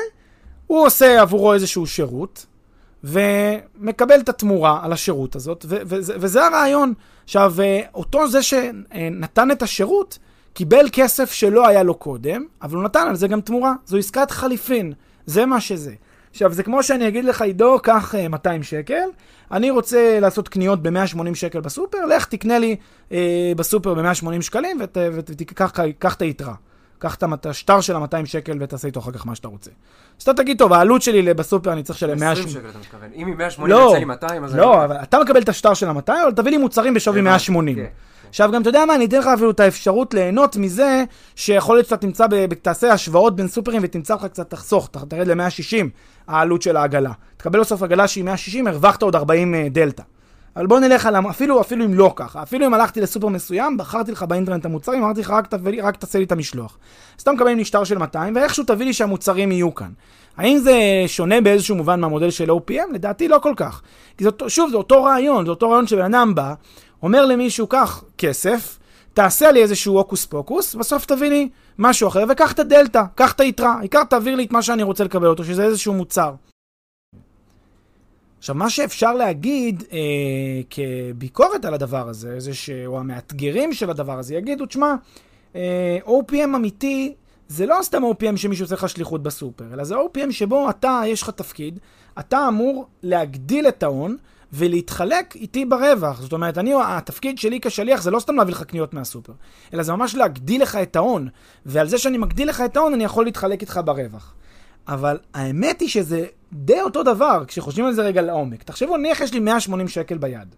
הוא 0.66 0.86
עושה 0.86 1.20
עבורו 1.20 1.54
איזשהו 1.54 1.86
שירות, 1.86 2.46
ומקבל 3.06 4.20
את 4.20 4.28
התמורה 4.28 4.80
על 4.82 4.92
השירות 4.92 5.36
הזאת, 5.36 5.64
ו- 5.68 5.76
וזה, 5.86 6.14
וזה 6.20 6.46
הרעיון. 6.46 6.94
עכשיו, 7.24 7.54
אה, 7.60 7.80
אותו 7.94 8.28
זה 8.28 8.42
שנתן 8.42 9.50
את 9.50 9.62
השירות, 9.62 10.18
קיבל 10.52 10.86
כסף 10.92 11.32
שלא 11.32 11.66
היה 11.66 11.82
לו 11.82 11.94
קודם, 11.94 12.44
אבל 12.62 12.76
הוא 12.76 12.84
נתן 12.84 13.06
על 13.08 13.16
זה 13.16 13.28
גם 13.28 13.40
תמורה. 13.40 13.74
זו 13.86 13.96
עסקת 13.96 14.30
חליפין, 14.30 14.92
זה 15.26 15.46
מה 15.46 15.60
שזה. 15.60 15.94
עכשיו, 16.30 16.52
זה 16.52 16.62
כמו 16.62 16.82
שאני 16.82 17.08
אגיד 17.08 17.24
לך, 17.24 17.42
עידו, 17.42 17.78
קח 17.82 18.14
200 18.30 18.60
אה, 18.60 18.66
שקל, 18.66 19.08
אני 19.52 19.70
רוצה 19.70 20.20
לעשות 20.20 20.48
קניות 20.48 20.82
ב-180 20.82 21.34
שקל 21.34 21.60
בסופר, 21.60 22.04
לך 22.06 22.24
תקנה 22.24 22.58
לי 22.58 22.76
אה, 23.12 23.52
בסופר 23.56 23.94
ב-180 23.94 24.42
שקלים 24.42 24.78
ותיקח 25.12 25.72
את 26.16 26.22
היתרה. 26.22 26.54
קח 26.98 27.14
את 27.14 27.46
השטר 27.46 27.80
של 27.80 27.96
ה-200 27.96 28.26
שקל 28.26 28.56
ותעשה 28.60 28.88
איתו 28.88 29.00
אחר 29.00 29.12
כך 29.12 29.26
מה 29.26 29.34
שאתה 29.34 29.48
רוצה. 29.48 29.70
אז 30.18 30.22
אתה 30.22 30.34
תגיד, 30.34 30.58
טוב, 30.58 30.72
העלות 30.72 31.02
שלי 31.02 31.34
בסופר 31.34 31.72
אני 31.72 31.82
צריך 31.82 31.98
לשלם 31.98 32.20
180. 32.20 32.48
20 32.48 32.62
שקל 32.62 32.70
אתה 32.70 32.78
מתכוון. 32.78 33.10
אם 33.14 33.26
היא 33.26 33.34
180 33.34 33.78
יוצא 33.78 33.98
לי 33.98 34.04
200, 34.04 34.44
אז... 34.44 34.54
לא, 34.54 34.84
אבל 34.84 34.96
אתה 34.96 35.18
מקבל 35.20 35.42
את 35.42 35.48
השטר 35.48 35.74
של 35.74 35.88
ה-200, 35.88 36.12
אבל 36.22 36.32
תביא 36.36 36.50
לי 36.50 36.56
מוצרים 36.56 36.94
בשווי 36.94 37.20
180. 37.20 37.76
כן. 37.76 37.84
עכשיו, 38.28 38.50
גם 38.52 38.62
אתה 38.62 38.68
יודע 38.68 38.84
מה, 38.84 38.94
אני 38.94 39.04
אתן 39.04 39.18
לך 39.18 39.26
אפילו 39.26 39.50
את 39.50 39.60
האפשרות 39.60 40.14
ליהנות 40.14 40.56
מזה, 40.56 41.04
שיכול 41.36 41.76
להיות 41.76 41.86
שאתה 41.86 41.96
תמצא, 41.96 42.26
תעשה 42.62 42.92
השוואות 42.92 43.36
בין 43.36 43.48
סופרים 43.48 43.80
ותמצא 43.84 44.14
לך 44.14 44.24
קצת 44.24 44.50
תחסוך, 44.50 44.88
תרד 45.08 45.28
ל-160 45.28 45.86
העלות 46.28 46.62
של 46.62 46.76
העגלה. 46.76 47.12
תקבל 47.36 47.60
בסוף 47.60 47.82
עגלה 47.82 48.08
שהיא 48.08 48.24
160, 48.24 48.66
הרווחת 48.66 49.02
עוד 49.02 49.16
40 49.16 49.54
אה, 49.54 49.68
דלתא. 49.70 50.02
אבל 50.56 50.66
בוא 50.66 50.80
נלך 50.80 51.06
על, 51.06 51.16
אפילו, 51.30 51.60
אפילו 51.60 51.84
אם 51.84 51.94
לא 51.94 52.12
ככה, 52.16 52.42
אפילו 52.42 52.66
אם 52.66 52.74
הלכתי 52.74 53.00
לסופר 53.00 53.28
מסוים, 53.28 53.76
בחרתי 53.76 54.12
לך 54.12 54.22
באינטרנט 54.22 54.60
את 54.60 54.66
המוצרים, 54.66 55.04
אמרתי 55.04 55.20
לך 55.20 55.30
רק, 55.30 55.46
תביא, 55.46 55.82
רק 55.82 55.96
תעשה 55.96 56.18
לי 56.18 56.24
את 56.24 56.32
המשלוח. 56.32 56.78
אז 57.16 57.22
אתה 57.22 57.32
מקבל 57.32 57.54
משטר 57.54 57.84
של 57.84 57.98
200, 57.98 58.36
ואיכשהו 58.36 58.64
תביא 58.64 58.86
לי 58.86 58.92
שהמוצרים 58.92 59.52
יהיו 59.52 59.74
כאן. 59.74 59.90
האם 60.36 60.58
זה 60.58 60.74
שונה 61.06 61.40
באיזשהו 61.40 61.76
מובן 61.76 62.00
מהמודל 62.00 62.30
של 62.30 62.50
OPM? 62.50 62.92
לדעתי 62.92 63.28
לא 63.28 63.38
כל 63.38 63.52
כך. 63.56 63.82
כי 64.18 64.24
זאת, 64.24 64.42
שוב, 64.48 64.70
זה 64.70 64.76
אותו 64.76 65.04
רעיון, 65.04 65.44
זה 65.44 65.50
אותו 65.50 65.70
רעיון 65.70 65.86
שבן 65.86 66.14
אדם 66.14 66.34
בא, 66.34 66.54
אומר 67.02 67.26
למישהו, 67.26 67.66
קח 67.66 68.04
כסף, 68.18 68.78
תעשה 69.14 69.52
לי 69.52 69.62
איזשהו 69.62 69.96
הוקוס 69.96 70.26
פוקוס, 70.26 70.74
בסוף 70.74 71.06
תביא 71.06 71.28
לי 71.28 71.48
משהו 71.78 72.08
אחר, 72.08 72.24
וקח 72.28 72.52
את 72.52 72.58
הדלתא, 72.58 73.02
קח 73.14 73.32
את 73.32 73.40
היתרה, 73.40 73.74
העיקר 73.78 74.04
תעביר 74.04 74.34
לי 74.34 74.44
את 74.44 74.52
מה 74.52 74.62
שאני 74.62 74.82
רוצה 74.82 75.04
לקבל 75.04 75.26
אותו, 75.26 75.44
שזה 75.44 75.64
איזשהו 75.64 75.94
מוצר. 75.94 76.32
עכשיו, 78.38 78.54
מה 78.54 78.70
שאפשר 78.70 79.14
להגיד 79.14 79.84
אה, 79.92 79.98
כביקורת 80.70 81.64
על 81.64 81.74
הדבר 81.74 82.08
הזה, 82.08 82.40
זה 82.40 82.54
ש... 82.54 82.70
או 82.86 82.98
המאתגרים 82.98 83.72
של 83.72 83.90
הדבר 83.90 84.18
הזה, 84.18 84.34
יגידו, 84.34 84.66
תשמע, 84.66 84.94
אה, 85.56 85.98
OPM 86.06 86.56
אמיתי 86.56 87.14
זה 87.48 87.66
לא 87.66 87.78
סתם 87.82 88.02
OPM 88.04 88.36
שמישהו 88.36 88.64
עושה 88.64 88.74
לך 88.74 88.88
שליחות 88.88 89.22
בסופר, 89.22 89.64
אלא 89.72 89.84
זה 89.84 89.94
OPM 89.94 90.30
שבו 90.32 90.70
אתה, 90.70 91.02
יש 91.06 91.22
לך 91.22 91.30
תפקיד, 91.30 91.78
אתה 92.18 92.48
אמור 92.48 92.86
להגדיל 93.02 93.68
את 93.68 93.82
ההון 93.82 94.16
ולהתחלק 94.52 95.36
איתי 95.36 95.64
ברווח. 95.64 96.20
זאת 96.20 96.32
אומרת, 96.32 96.58
אני, 96.58 96.72
התפקיד 96.84 97.38
שלי 97.38 97.60
כשליח 97.60 98.02
זה 98.02 98.10
לא 98.10 98.20
סתם 98.20 98.36
להביא 98.36 98.54
לך 98.54 98.62
קניות 98.62 98.94
מהסופר, 98.94 99.32
אלא 99.74 99.82
זה 99.82 99.92
ממש 99.92 100.14
להגדיל 100.14 100.62
לך 100.62 100.76
את 100.76 100.96
ההון, 100.96 101.28
ועל 101.66 101.88
זה 101.88 101.98
שאני 101.98 102.18
מגדיל 102.18 102.48
לך 102.48 102.60
את 102.60 102.76
ההון 102.76 102.94
אני 102.94 103.04
יכול 103.04 103.24
להתחלק 103.24 103.60
איתך 103.60 103.80
ברווח. 103.84 104.34
אבל 104.88 105.18
האמת 105.34 105.80
היא 105.80 105.88
שזה 105.88 106.26
די 106.52 106.80
אותו 106.80 107.02
דבר, 107.02 107.44
כשחושבים 107.46 107.86
על 107.86 107.92
זה 107.92 108.02
רגע 108.02 108.22
לעומק. 108.22 108.62
תחשבו, 108.62 108.96
נניח 108.96 109.20
יש 109.20 109.32
לי 109.32 109.40
180 109.40 109.88
שקל 109.88 110.18
ביד. 110.18 110.54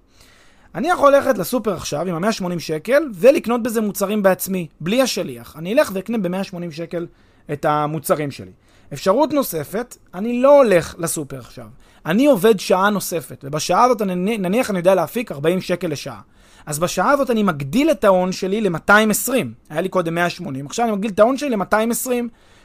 אני 0.75 0.88
יכול 0.88 1.14
ללכת 1.14 1.38
לסופר 1.38 1.75
עכשיו 1.75 2.09
עם 2.09 2.25
ה-180 2.25 2.59
שקל 2.59 3.02
ולקנות 3.14 3.62
בזה 3.62 3.80
מוצרים 3.80 4.23
בעצמי, 4.23 4.66
בלי 4.80 5.02
השליח. 5.02 5.57
אני 5.57 5.73
אלך 5.73 5.90
ואקנה 5.95 6.18
ב-180 6.18 6.71
שקל 6.71 7.07
את 7.52 7.64
המוצרים 7.64 8.30
שלי. 8.30 8.50
אפשרות 8.92 9.33
נוספת, 9.33 9.97
אני 10.14 10.42
לא 10.42 10.57
הולך 10.62 10.95
לסופר 10.99 11.38
עכשיו. 11.38 11.66
אני 12.07 12.26
עובד 12.26 12.61
שעה 12.61 12.90
נוספת, 12.90 13.45
ובשעה 13.45 13.85
הזאת 13.85 14.02
אני, 14.02 14.38
נניח 14.38 14.71
אני 14.71 14.78
יודע 14.78 14.95
להפיק 14.95 15.33
40 15.33 15.61
שקל 15.61 15.88
לשעה. 15.88 16.21
אז 16.66 16.78
בשעה 16.78 17.11
הזאת 17.11 17.30
אני 17.30 17.42
מגדיל 17.42 17.90
את 17.90 18.04
ההון 18.04 18.33
שלי 18.33 18.61
ל-220. 18.61 19.33
היה 19.71 19.80
לי 19.80 19.88
קודם 19.88 20.14
180, 20.14 20.66
עכשיו 20.66 20.87
אני 20.87 20.92
מגדיל 20.92 21.11
את 21.11 21.21
ההון 21.21 21.37
שלי 21.37 21.50
ל-220. 21.50 22.11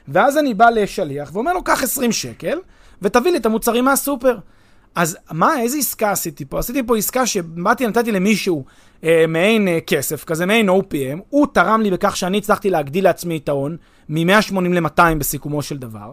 ואז 0.08 0.38
אני 0.38 0.54
בא 0.54 0.70
לשליח 0.70 1.30
ואומר 1.34 1.54
לו, 1.54 1.64
קח 1.64 1.84
20 1.84 2.12
שקל, 2.12 2.60
ותביא 3.04 3.32
לי 3.32 3.38
את 3.38 3.46
המוצרים 3.46 3.86
מהסופר. 3.86 4.38
אז 4.96 5.18
מה, 5.32 5.62
איזה 5.62 5.78
עסקה 5.78 6.12
עשיתי 6.12 6.46
פה? 6.46 6.60
עשיתי 6.60 6.84
פה 6.84 6.98
עסקה 6.98 7.26
שבאתי, 7.26 7.88
נתתי 7.88 8.12
למישהו 8.12 8.66
אה, 9.04 9.26
מעין 9.28 9.68
אה, 9.68 9.80
כסף, 9.88 10.24
כזה 10.24 10.46
מעין 10.46 10.70
OPM, 10.70 11.20
הוא 11.30 11.48
תרם 11.54 11.82
לי 11.82 11.92
בכך 11.92 12.18
שאני 12.18 12.38
הצלחתי 12.38 12.70
להגדיל 12.70 13.04
לעצמי 13.04 13.38
את 13.38 13.50
ההון 13.50 13.78
מ-180 14.10 14.60
ל-200 14.60 15.16
בסיכומו 15.20 15.62
של 15.62 15.78
דבר, 15.78 16.12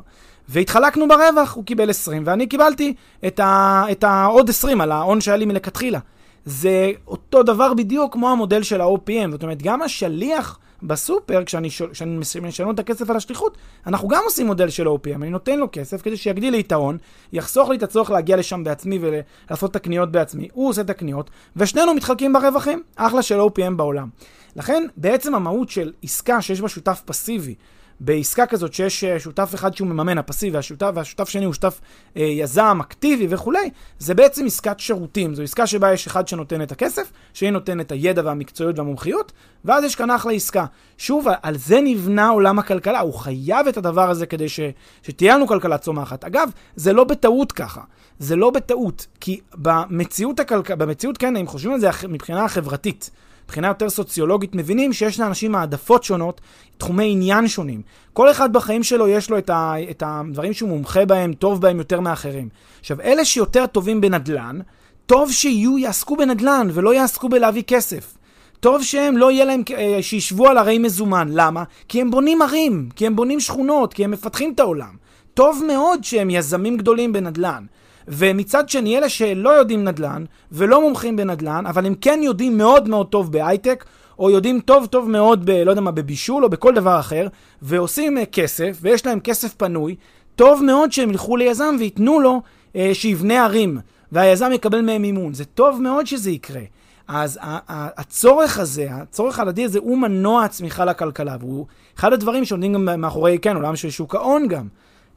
והתחלקנו 0.49 1.09
ברווח, 1.09 1.54
הוא 1.54 1.64
קיבל 1.64 1.90
20 1.90 2.23
ואני 2.26 2.47
קיבלתי 2.47 2.94
את, 3.26 3.40
ה, 3.40 3.85
את 3.90 4.04
העוד 4.04 4.49
20 4.49 4.80
על 4.80 4.92
ההון 4.92 5.20
שהיה 5.20 5.37
לי 5.37 5.44
מלכתחילה. 5.44 5.99
זה 6.44 6.90
אותו 7.06 7.42
דבר 7.42 7.75
בדיוק 7.75 8.12
כמו 8.12 8.30
המודל 8.30 8.62
של 8.62 8.80
ה-OPM, 8.80 9.30
זאת 9.30 9.42
אומרת, 9.42 9.62
גם 9.62 9.82
השליח... 9.82 10.59
בסופר, 10.82 11.44
כשאני, 11.44 11.68
כשאני 11.92 12.18
משלם 12.42 12.70
את 12.70 12.78
הכסף 12.78 13.10
על 13.10 13.16
השליחות, 13.16 13.56
אנחנו 13.87 14.08
גם 14.08 14.22
עושים 14.25 14.46
מודל 14.46 14.68
של 14.68 14.88
OPM. 14.88 15.14
אני 15.14 15.30
נותן 15.30 15.58
לו 15.58 15.68
כסף 15.72 16.02
כדי 16.02 16.16
שיגדיל 16.16 16.52
לי 16.52 16.60
את 16.60 16.72
ההון, 16.72 16.99
יחסוך 17.32 17.68
לי 17.68 17.76
את 17.76 17.82
הצורך 17.82 18.10
להגיע 18.10 18.37
לשם 18.37 18.64
בעצמי 18.64 18.99
ולעשות 19.00 19.70
את 19.70 19.76
הקניות 19.76 20.12
בעצמי. 20.12 20.49
הוא 20.52 20.68
עושה 20.68 20.80
את 20.80 20.90
הקניות, 20.90 21.30
ושנינו 21.56 21.94
מתחלקים 21.94 22.32
ברווחים. 22.32 22.82
אחלה 22.96 23.22
של 23.22 23.40
OPM 23.40 23.75
בעולם. 23.76 24.08
לכן, 24.56 24.87
בעצם 24.96 25.34
המהות 25.34 25.70
של 25.70 25.92
עסקה 26.02 26.42
שיש 26.42 26.60
בה 26.60 26.68
שותף 26.68 27.02
פסיבי, 27.04 27.54
בעסקה 28.00 28.47
כזאת 28.47 28.75
שיש 28.75 29.04
אה, 29.04 29.21
שותף 29.21 29.50
אחד 29.54 29.76
שהוא 29.76 29.88
מממן, 29.88 30.19
הפסיבי, 30.19 30.57
והשותף, 30.57 30.90
והשותף 30.95 31.28
שני 31.28 31.45
הוא 31.45 31.54
שותף 31.54 31.80
אה, 32.16 32.23
יזם, 32.23 32.78
אקטיבי 32.80 33.26
וכולי, 33.30 33.71
זה 33.99 34.14
בעצם 34.14 34.47
עסקת 34.47 34.80
שירותים. 34.80 35.35
זו 35.35 35.42
עסקה 35.42 35.66
שבה 35.66 35.92
יש 35.92 36.07
אחד 36.07 36.28
שנותן 36.28 36.62
את 36.62 36.73
הכסף, 36.73 37.12
שהיא 37.35 37.50
נותן 37.50 37.80
את 37.80 37.92
הידע 37.92 38.23
והמקצועיות 38.25 38.78
והמומחיות, 38.78 39.33
ואז 39.64 39.85
יש 39.85 39.95
כאן 39.95 40.11
אחלה 40.11 40.33
עסקה. 40.33 40.64
שוב, 40.99 41.26
על 41.42 41.57
זה 41.57 41.80
נבנה 41.80 42.28
עולם 42.28 42.59
הכלכלה, 42.59 43.00
הוא 43.00 43.14
חייב 43.14 43.66
את 43.69 43.76
הדבר 43.76 44.11
הזה 44.11 44.26
כדי 44.26 44.49
ש, 44.49 44.61
שתהיה 45.02 45.37
לנו 45.37 45.47
כלכלה 45.47 45.78
צומחת. 45.78 46.25
אגב, 46.25 46.50
זה 46.76 46.92
לא 46.92 47.04
בטעות 47.04 47.52
ככה. 47.52 47.80
זה 48.19 48.37
לא 48.37 48.50
בטעות, 48.50 49.07
כי 49.21 49.40
במציאות, 49.54 50.40
הכלכ... 50.40 50.71
במציאות 50.71 51.19
כן, 51.19 51.37
אם 51.37 51.47
חושבים 51.47 51.73
על 51.73 51.80
זה 51.80 51.90
מבחינה 52.09 52.49
חברתית, 52.49 53.11
מבחינה 53.50 53.69
יותר 53.69 53.90
סוציולוגית, 53.90 54.54
מבינים 54.54 54.92
שיש 54.92 55.21
לאנשים 55.21 55.54
העדפות 55.54 56.04
שונות, 56.04 56.40
תחומי 56.78 57.12
עניין 57.12 57.49
שונים. 57.49 57.83
כל 58.12 58.30
אחד 58.30 58.52
בחיים 58.52 58.83
שלו 58.83 59.09
יש 59.09 59.30
לו 59.30 59.38
את, 59.38 59.50
ה, 59.50 59.75
את 59.90 60.02
הדברים 60.07 60.52
שהוא 60.52 60.69
מומחה 60.69 61.04
בהם, 61.04 61.33
טוב 61.33 61.61
בהם 61.61 61.78
יותר 61.78 62.00
מאחרים. 62.00 62.49
עכשיו, 62.80 63.00
אלה 63.00 63.25
שיותר 63.25 63.66
טובים 63.66 64.00
בנדל"ן, 64.00 64.61
טוב 65.07 65.33
שיהיו, 65.33 65.78
יעסקו 65.78 66.16
בנדל"ן 66.16 66.69
ולא 66.73 66.95
יעסקו 66.95 67.28
בלהביא 67.28 67.62
כסף. 67.62 68.16
טוב 68.61 68.83
שהם 68.83 69.16
לא 69.16 69.30
יהיה 69.30 69.45
להם, 69.45 69.62
אה, 69.76 69.99
שישבו 70.00 70.49
על 70.49 70.59
הרי 70.59 70.78
מזומן. 70.78 71.28
למה? 71.33 71.64
כי 71.88 72.00
הם 72.00 72.11
בונים 72.11 72.42
ערים, 72.42 72.88
כי 72.97 73.07
הם 73.07 73.16
בונים 73.16 73.40
שכונות, 73.40 73.95
כי 73.95 74.04
הם 74.04 74.11
מפתחים 74.11 74.52
את 74.54 74.61
העולם. 74.61 74.97
טוב 75.35 75.62
מאוד 75.66 76.04
שהם 76.04 76.30
יזמים 76.30 76.76
גדולים 76.76 77.12
בנדל"ן. 77.12 77.64
ומצד 78.09 78.69
שני, 78.69 78.99
אלה 78.99 79.09
שלא 79.09 79.50
יודעים 79.50 79.85
נדל"ן 79.85 80.25
ולא 80.52 80.80
מומחים 80.80 81.16
בנדל"ן, 81.16 81.66
אבל 81.66 81.87
הם 81.87 81.95
כן 81.95 82.21
יודעים 82.23 82.59
מאוד 82.59 82.88
מאוד 82.88 83.07
טוב 83.07 83.33
בהייטק, 83.33 83.85
או 84.19 84.30
יודעים 84.30 84.61
טוב 84.61 84.87
טוב 84.87 85.11
מאוד 85.11 85.47
ב... 85.47 85.50
לא 85.50 85.71
יודע 85.71 85.80
מה, 85.80 85.90
בבישול 85.90 86.45
או 86.45 86.50
בכל 86.50 86.75
דבר 86.75 87.00
אחר, 87.00 87.26
ועושים 87.62 88.19
uh, 88.19 88.21
כסף, 88.25 88.78
ויש 88.80 89.07
להם 89.07 89.21
כסף 89.21 89.54
פנוי, 89.54 89.97
טוב 90.37 90.62
מאוד 90.62 90.92
שהם 90.92 91.11
ילכו 91.11 91.37
ליזם 91.37 91.76
וייתנו 91.78 92.21
לו 92.21 92.42
uh, 92.73 92.76
שיבנה 92.92 93.45
ערים, 93.45 93.78
והיזם 94.12 94.50
יקבל 94.52 94.80
מהם 94.80 95.02
מימון. 95.02 95.35
זה 95.35 95.45
טוב 95.45 95.80
מאוד 95.83 96.07
שזה 96.07 96.30
יקרה. 96.30 96.62
אז 97.09 97.38
הצורך 97.69 98.59
הזה, 98.59 98.88
הצורך 98.90 99.38
ההדדי 99.38 99.64
הזה, 99.64 99.78
הוא 99.78 99.99
מנוע 99.99 100.45
הצמיחה 100.45 100.85
לכלכלה, 100.85 101.37
והוא 101.40 101.66
אחד 101.99 102.12
הדברים 102.12 102.45
שעומדים 102.45 102.73
גם 102.73 103.00
מאחורי, 103.00 103.38
כן, 103.38 103.57
עולם 103.57 103.76
של 103.76 103.90
שוק 103.90 104.14
ההון 104.14 104.49
גם. 104.49 104.66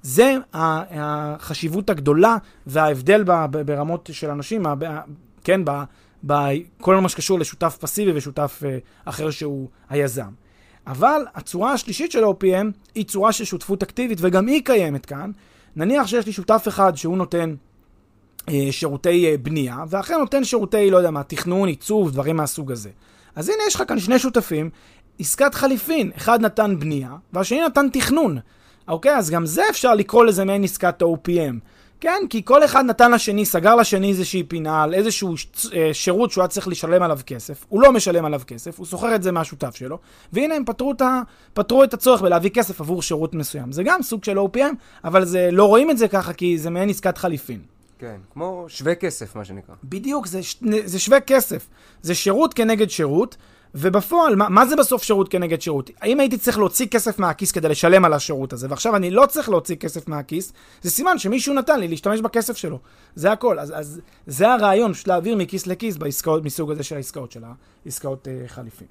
זה 0.03 0.37
החשיבות 0.53 1.89
הגדולה 1.89 2.37
וההבדל 2.67 3.23
ברמות 3.65 4.09
של 4.13 4.29
אנשים, 4.29 4.65
כן, 5.43 5.61
בכל 6.23 6.95
מה 6.95 7.09
שקשור 7.09 7.39
לשותף 7.39 7.77
פסיבי 7.79 8.11
ושותף 8.15 8.61
אה, 8.65 8.77
אחר 9.05 9.29
שהוא 9.29 9.69
היזם. 9.89 10.31
אבל 10.87 11.25
הצורה 11.35 11.73
השלישית 11.73 12.11
של 12.11 12.23
OPM 12.23 12.67
היא 12.95 13.05
צורה 13.05 13.31
של 13.31 13.43
שותפות 13.43 13.83
אקטיבית, 13.83 14.17
וגם 14.21 14.47
היא 14.47 14.61
קיימת 14.65 15.05
כאן. 15.05 15.31
נניח 15.75 16.07
שיש 16.07 16.25
לי 16.25 16.31
שותף 16.31 16.65
אחד 16.67 16.97
שהוא 16.97 17.17
נותן 17.17 17.55
אה, 18.49 18.67
שירותי 18.71 19.25
אה, 19.25 19.37
בנייה, 19.37 19.77
ואחר 19.87 20.17
נותן 20.17 20.43
שירותי, 20.43 20.91
לא 20.91 20.97
יודע 20.97 21.11
מה, 21.11 21.23
תכנון, 21.23 21.67
עיצוב, 21.67 22.11
דברים 22.11 22.37
מהסוג 22.37 22.71
הזה. 22.71 22.89
אז 23.35 23.49
הנה 23.49 23.63
יש 23.67 23.75
לך 23.75 23.83
כאן 23.87 23.99
שני 23.99 24.19
שותפים, 24.19 24.69
עסקת 25.19 25.55
חליפין, 25.55 26.11
אחד 26.17 26.41
נתן 26.41 26.79
בנייה, 26.79 27.15
והשני 27.33 27.61
נתן 27.65 27.89
תכנון. 27.89 28.37
אוקיי? 28.87 29.15
אז 29.15 29.29
גם 29.29 29.45
זה 29.45 29.63
אפשר 29.69 29.95
לקרוא 29.95 30.25
לזה 30.25 30.45
מעין 30.45 30.63
עסקת 30.63 31.01
OPM. 31.01 31.59
כן, 32.03 32.21
כי 32.29 32.41
כל 32.45 32.65
אחד 32.65 32.85
נתן 32.85 33.11
לשני, 33.11 33.45
סגר 33.45 33.75
לשני 33.75 34.09
איזושהי 34.09 34.43
פינה 34.43 34.83
על 34.83 34.93
איזשהו 34.93 35.35
אה, 35.73 35.89
שירות 35.93 36.31
שהוא 36.31 36.41
היה 36.41 36.47
צריך 36.47 36.67
לשלם 36.67 37.01
עליו 37.01 37.19
כסף, 37.25 37.65
הוא 37.69 37.81
לא 37.81 37.91
משלם 37.91 38.25
עליו 38.25 38.41
כסף, 38.47 38.79
הוא 38.79 38.85
שוכר 38.85 39.15
את 39.15 39.23
זה 39.23 39.31
מהשותף 39.31 39.75
שלו, 39.75 39.97
והנה 40.33 40.55
הם 40.55 40.65
פתרו 40.65 40.91
את, 40.91 41.01
ה, 41.01 41.21
פתרו 41.53 41.83
את 41.83 41.93
הצורך 41.93 42.21
בלהביא 42.21 42.49
כסף 42.49 42.81
עבור 42.81 43.01
שירות 43.01 43.33
מסוים. 43.33 43.71
זה 43.71 43.83
גם 43.83 44.01
סוג 44.01 44.23
של 44.23 44.37
OPM, 44.37 44.75
אבל 45.03 45.25
זה, 45.25 45.49
לא 45.51 45.65
רואים 45.65 45.91
את 45.91 45.97
זה 45.97 46.07
ככה 46.07 46.33
כי 46.33 46.57
זה 46.57 46.69
מעין 46.69 46.89
עסקת 46.89 47.17
חליפין. 47.17 47.59
כן, 47.99 48.17
כמו 48.33 48.65
שווה 48.67 48.95
כסף, 48.95 49.35
מה 49.35 49.45
שנקרא. 49.45 49.75
בדיוק, 49.83 50.27
זה, 50.27 50.39
זה 50.85 50.99
שווה 50.99 51.19
כסף. 51.19 51.67
זה 52.01 52.15
שירות 52.15 52.53
כנגד 52.53 52.89
שירות, 52.89 53.37
ובפועל, 53.75 54.35
מה, 54.35 54.49
מה 54.49 54.65
זה 54.65 54.75
בסוף 54.75 55.03
שירות 55.03 55.29
כנגד 55.29 55.61
שירות? 55.61 55.89
האם 56.01 56.19
הייתי 56.19 56.37
צריך 56.37 56.57
להוציא 56.57 56.87
כסף 56.87 57.19
מהכיס 57.19 57.51
כדי 57.51 57.69
לשלם 57.69 58.05
על 58.05 58.13
השירות 58.13 58.53
הזה, 58.53 58.67
ועכשיו 58.69 58.95
אני 58.95 59.11
לא 59.11 59.25
צריך 59.25 59.49
להוציא 59.49 59.75
כסף 59.75 60.07
מהכיס, 60.07 60.53
זה 60.81 60.89
סימן 60.89 61.17
שמישהו 61.17 61.53
נתן 61.53 61.79
לי 61.79 61.87
להשתמש 61.87 62.21
בכסף 62.21 62.57
שלו. 62.57 62.79
זה 63.15 63.31
הכל. 63.31 63.59
אז, 63.59 63.73
אז 63.75 64.01
זה 64.27 64.49
הרעיון, 64.49 64.93
פשוט 64.93 65.07
להעביר 65.07 65.35
מכיס 65.35 65.67
לכיס 65.67 65.97
בעסקאות 65.97 66.43
מסוג 66.43 66.71
הזה 66.71 66.83
של 66.83 66.95
העסקאות, 66.95 67.31
של 67.31 67.41
העסקאות 67.85 68.27
uh, 68.27 68.49
חליפין. 68.49 68.87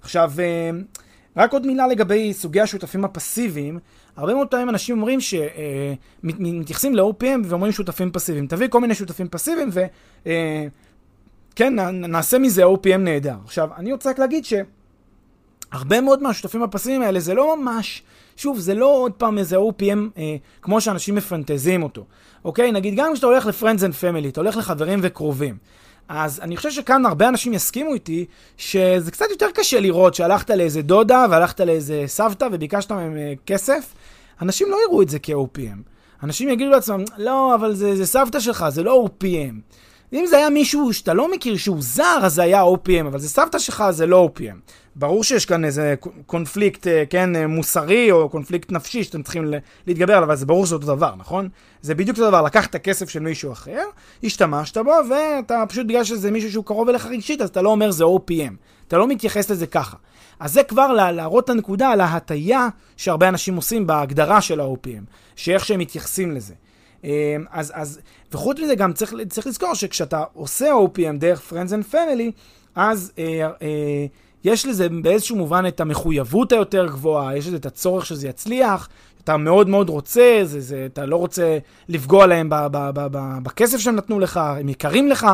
עכשיו, 0.00 0.32
uh, 0.36 1.00
רק 1.36 1.52
עוד 1.52 1.66
מילה 1.66 1.86
לגבי 1.86 2.32
סוגי 2.32 2.60
השותפים 2.60 3.04
הפסיביים. 3.04 3.78
הרבה 4.16 4.34
מאוד 4.34 4.48
פעמים 4.48 4.68
אנשים 4.68 4.96
אומרים 4.96 5.18
שמתייחסים 5.20 6.98
אה, 6.98 7.02
ל-OPM 7.02 7.40
ואומרים 7.44 7.72
שותפים 7.72 8.12
פסיביים. 8.12 8.46
תביא 8.46 8.68
כל 8.68 8.80
מיני 8.80 8.94
שותפים 8.94 9.28
פסיביים 9.28 9.68
ו... 9.72 9.86
Uh, 10.24 10.28
כן, 11.58 11.74
נעשה 11.92 12.38
מזה 12.38 12.64
OPM 12.64 12.96
נהדר. 12.98 13.34
עכשיו, 13.44 13.68
אני 13.76 13.92
רוצה 13.92 14.10
רק 14.10 14.18
להגיד 14.18 14.44
שהרבה 14.44 16.00
מאוד 16.00 16.22
מהשותפים 16.22 16.62
הפסיביים 16.62 17.02
האלה 17.02 17.20
זה 17.20 17.34
לא 17.34 17.56
ממש, 17.56 18.02
שוב, 18.36 18.58
זה 18.58 18.74
לא 18.74 18.86
עוד 18.86 19.12
פעם 19.12 19.38
איזה 19.38 19.56
OPM 19.56 20.18
אה, 20.18 20.36
כמו 20.62 20.80
שאנשים 20.80 21.14
מפנטזים 21.14 21.82
אותו. 21.82 22.04
אוקיי? 22.44 22.72
נגיד, 22.72 22.94
גם 22.96 23.12
כשאתה 23.12 23.26
הולך 23.26 23.46
ל-Friends 23.46 23.80
and 23.80 24.02
Family, 24.02 24.28
אתה 24.28 24.40
הולך 24.40 24.56
לחברים 24.56 25.00
וקרובים. 25.02 25.56
אז 26.08 26.40
אני 26.40 26.56
חושב 26.56 26.70
שכאן 26.70 27.06
הרבה 27.06 27.28
אנשים 27.28 27.54
יסכימו 27.54 27.94
איתי 27.94 28.24
שזה 28.56 29.10
קצת 29.10 29.26
יותר 29.30 29.46
קשה 29.54 29.80
לראות 29.80 30.14
שהלכת 30.14 30.50
לאיזה 30.50 30.82
דודה 30.82 31.26
והלכת 31.30 31.60
לאיזה 31.60 32.04
סבתא 32.06 32.48
וביקשת 32.52 32.92
מהם 32.92 33.16
אה, 33.16 33.32
כסף. 33.46 33.94
אנשים 34.42 34.70
לא 34.70 34.76
יראו 34.86 35.02
את 35.02 35.08
זה 35.08 35.18
כ-OPM. 35.18 35.78
אנשים 36.22 36.48
יגידו 36.48 36.70
לעצמם, 36.70 37.04
לא, 37.16 37.54
אבל 37.54 37.74
זה, 37.74 37.96
זה 37.96 38.06
סבתא 38.06 38.40
שלך, 38.40 38.64
זה 38.68 38.82
לא 38.82 39.06
OPM. 39.06 39.54
אם 40.12 40.26
זה 40.26 40.36
היה 40.36 40.50
מישהו 40.50 40.92
שאתה 40.92 41.14
לא 41.14 41.32
מכיר 41.32 41.56
שהוא 41.56 41.76
זר, 41.80 42.18
אז 42.22 42.34
זה 42.34 42.42
היה 42.42 42.62
OPM, 42.62 43.06
אבל 43.06 43.18
זה 43.18 43.28
סבתא 43.28 43.58
שלך, 43.58 43.84
זה 43.90 44.06
לא 44.06 44.30
OPM. 44.30 44.56
ברור 44.96 45.24
שיש 45.24 45.46
כאן 45.46 45.64
איזה 45.64 45.94
קונפליקט, 46.26 46.86
אה, 46.86 47.04
כן, 47.10 47.36
אה, 47.36 47.46
מוסרי 47.46 48.10
או 48.10 48.28
קונפליקט 48.28 48.72
נפשי 48.72 49.04
שאתם 49.04 49.22
צריכים 49.22 49.52
להתגבר 49.86 50.12
עליו, 50.12 50.28
אבל 50.28 50.36
זה 50.36 50.46
ברור 50.46 50.66
שזה 50.66 50.74
אותו 50.74 50.86
דבר, 50.86 51.14
נכון? 51.18 51.48
זה 51.82 51.94
בדיוק 51.94 52.18
אותו 52.18 52.28
דבר, 52.28 52.42
לקחת 52.42 52.76
כסף 52.76 53.08
של 53.08 53.20
מישהו 53.20 53.52
אחר, 53.52 53.82
השתמשת 54.24 54.78
בו, 54.78 54.92
ואתה 55.10 55.64
פשוט 55.68 55.86
בגלל 55.86 56.04
שזה 56.04 56.30
מישהו 56.30 56.52
שהוא 56.52 56.64
קרוב 56.64 56.88
אליך 56.88 57.06
רגשית, 57.06 57.40
אז 57.40 57.48
אתה 57.48 57.62
לא 57.62 57.70
אומר 57.70 57.90
זה 57.90 58.04
OPM. 58.04 58.54
אתה 58.88 58.98
לא 58.98 59.08
מתייחס 59.08 59.50
לזה 59.50 59.66
ככה. 59.66 59.96
אז 60.40 60.52
זה 60.52 60.62
כבר 60.62 60.92
להראות 60.92 61.44
את 61.44 61.50
הנקודה 61.50 61.90
על 61.90 62.00
ההטייה 62.00 62.68
שהרבה 62.96 63.28
אנשים 63.28 63.56
עושים 63.56 63.86
בהגדרה 63.86 64.40
של 64.40 64.60
ה-OPM, 64.60 65.12
שאיך 65.36 65.64
שהם 65.64 65.80
מתייחסים 65.80 66.32
לזה. 66.32 66.54
אמ, 67.04 67.10
אז, 67.50 67.72
אז, 67.74 68.00
וחוץ 68.32 68.58
מזה 68.60 68.74
גם 68.74 68.92
צריך, 68.92 69.14
צריך 69.28 69.46
לזכור 69.46 69.74
שכשאתה 69.74 70.24
עושה 70.34 70.72
OPM 70.72 71.18
דרך 71.18 71.52
Friends 71.52 71.70
and 71.70 71.94
Family, 71.94 72.30
אז 72.74 73.12
אה, 73.18 73.48
אה, 73.62 74.06
יש 74.44 74.66
לזה 74.66 74.88
באיזשהו 74.88 75.36
מובן 75.36 75.66
את 75.66 75.80
המחויבות 75.80 76.52
היותר 76.52 76.86
גבוהה, 76.86 77.36
יש 77.36 77.46
לזה 77.46 77.56
את 77.56 77.66
הצורך 77.66 78.06
שזה 78.06 78.28
יצליח, 78.28 78.88
אתה 79.24 79.36
מאוד 79.36 79.68
מאוד 79.68 79.88
רוצה, 79.88 80.40
זה, 80.44 80.60
זה, 80.60 80.86
אתה 80.92 81.06
לא 81.06 81.16
רוצה 81.16 81.58
לפגוע 81.88 82.26
להם 82.26 82.48
ב, 82.50 82.54
ב, 82.54 82.90
ב, 82.94 83.06
ב, 83.12 83.38
בכסף 83.42 83.78
שהם 83.78 83.96
נתנו 83.96 84.20
לך, 84.20 84.36
הם 84.36 84.68
יקרים 84.68 85.08
לך, 85.08 85.26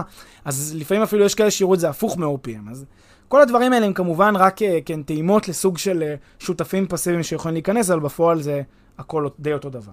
אז 0.44 0.74
לפעמים 0.78 1.02
אפילו 1.02 1.24
יש 1.24 1.34
כאלה 1.34 1.50
שיראו 1.50 1.74
את 1.74 1.80
זה 1.80 1.88
הפוך 1.88 2.18
מ-OPM. 2.18 2.70
אז 2.70 2.84
כל 3.28 3.42
הדברים 3.42 3.72
האלה 3.72 3.86
הם 3.86 3.92
כמובן 3.92 4.36
רק 4.36 4.62
אה, 4.62 4.78
כן, 4.84 5.02
טעימות 5.02 5.48
לסוג 5.48 5.78
של 5.78 6.02
אה, 6.02 6.14
שותפים 6.38 6.86
פסיביים 6.86 7.22
שיכולים 7.22 7.54
להיכנס, 7.54 7.90
אבל 7.90 8.00
בפועל 8.00 8.42
זה 8.42 8.62
הכל 8.98 9.28
די 9.38 9.52
אותו 9.52 9.70
דבר. 9.70 9.92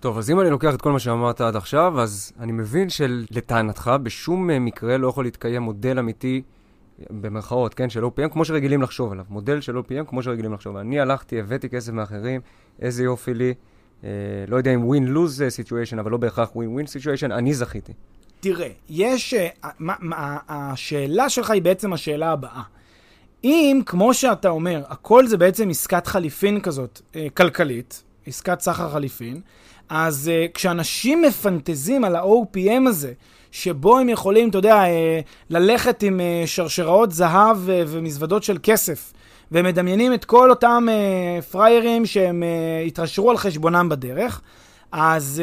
טוב, 0.00 0.18
אז 0.18 0.30
אם 0.30 0.40
אני 0.40 0.50
לוקח 0.50 0.74
את 0.74 0.82
כל 0.82 0.92
מה 0.92 0.98
שאמרת 0.98 1.40
עד 1.40 1.56
עכשיו, 1.56 2.00
אז 2.00 2.32
אני 2.40 2.52
מבין 2.52 2.88
שלטענתך 2.90 3.90
בשום 4.02 4.64
מקרה 4.64 4.96
לא 4.96 5.08
יכול 5.08 5.24
להתקיים 5.24 5.62
מודל 5.62 5.98
אמיתי, 5.98 6.42
במרכאות, 7.10 7.74
כן, 7.74 7.90
של 7.90 8.04
OPM, 8.04 8.28
כמו 8.32 8.44
שרגילים 8.44 8.82
לחשוב 8.82 9.12
עליו. 9.12 9.24
מודל 9.28 9.60
של 9.60 9.78
OPM 9.78 10.04
כמו 10.06 10.22
שרגילים 10.22 10.52
לחשוב. 10.52 10.76
אני 10.76 11.00
הלכתי, 11.00 11.40
הבאתי 11.40 11.68
כסף 11.68 11.92
מאחרים, 11.92 12.40
איזה 12.80 13.04
יופי 13.04 13.34
לי. 13.34 13.54
אה, 14.04 14.10
לא 14.48 14.56
יודע 14.56 14.74
אם 14.74 14.90
win-lose 14.90 15.64
situation, 15.64 16.00
אבל 16.00 16.10
לא 16.10 16.16
בהכרח 16.16 16.50
win-win 16.50 16.86
situation, 16.86 17.32
אני 17.32 17.54
זכיתי. 17.54 17.92
תראה, 18.40 18.68
יש... 18.88 19.34
אה, 19.34 19.48
מה, 19.78 19.94
מה, 20.00 20.38
השאלה 20.48 21.28
שלך 21.28 21.50
היא 21.50 21.62
בעצם 21.62 21.92
השאלה 21.92 22.32
הבאה. 22.32 22.62
אם, 23.44 23.80
כמו 23.86 24.14
שאתה 24.14 24.48
אומר, 24.48 24.82
הכל 24.88 25.26
זה 25.26 25.36
בעצם 25.36 25.70
עסקת 25.70 26.06
חליפין 26.06 26.60
כזאת, 26.60 27.00
אה, 27.16 27.26
כלכלית, 27.34 28.02
עסקת 28.26 28.60
סחר 28.60 28.90
חליפין, 28.90 29.40
אז 29.90 30.30
אה, 30.32 30.46
כשאנשים 30.54 31.22
מפנטזים 31.22 32.04
על 32.04 32.16
ה-OPM 32.16 32.88
הזה, 32.88 33.12
שבו 33.50 33.98
הם 33.98 34.08
יכולים, 34.08 34.48
אתה 34.48 34.58
יודע, 34.58 34.74
אה, 34.74 35.20
ללכת 35.50 36.02
עם 36.02 36.20
אה, 36.20 36.42
שרשראות 36.46 37.12
זהב 37.12 37.70
אה, 37.70 37.82
ומזוודות 37.86 38.42
של 38.42 38.58
כסף, 38.62 39.12
ומדמיינים 39.52 40.14
את 40.14 40.24
כל 40.24 40.50
אותם 40.50 40.86
אה, 40.90 41.42
פריירים 41.42 42.06
שהם 42.06 42.42
אה, 42.42 42.82
התעשרו 42.86 43.30
על 43.30 43.36
חשבונם 43.36 43.88
בדרך, 43.88 44.40
אז, 44.92 45.42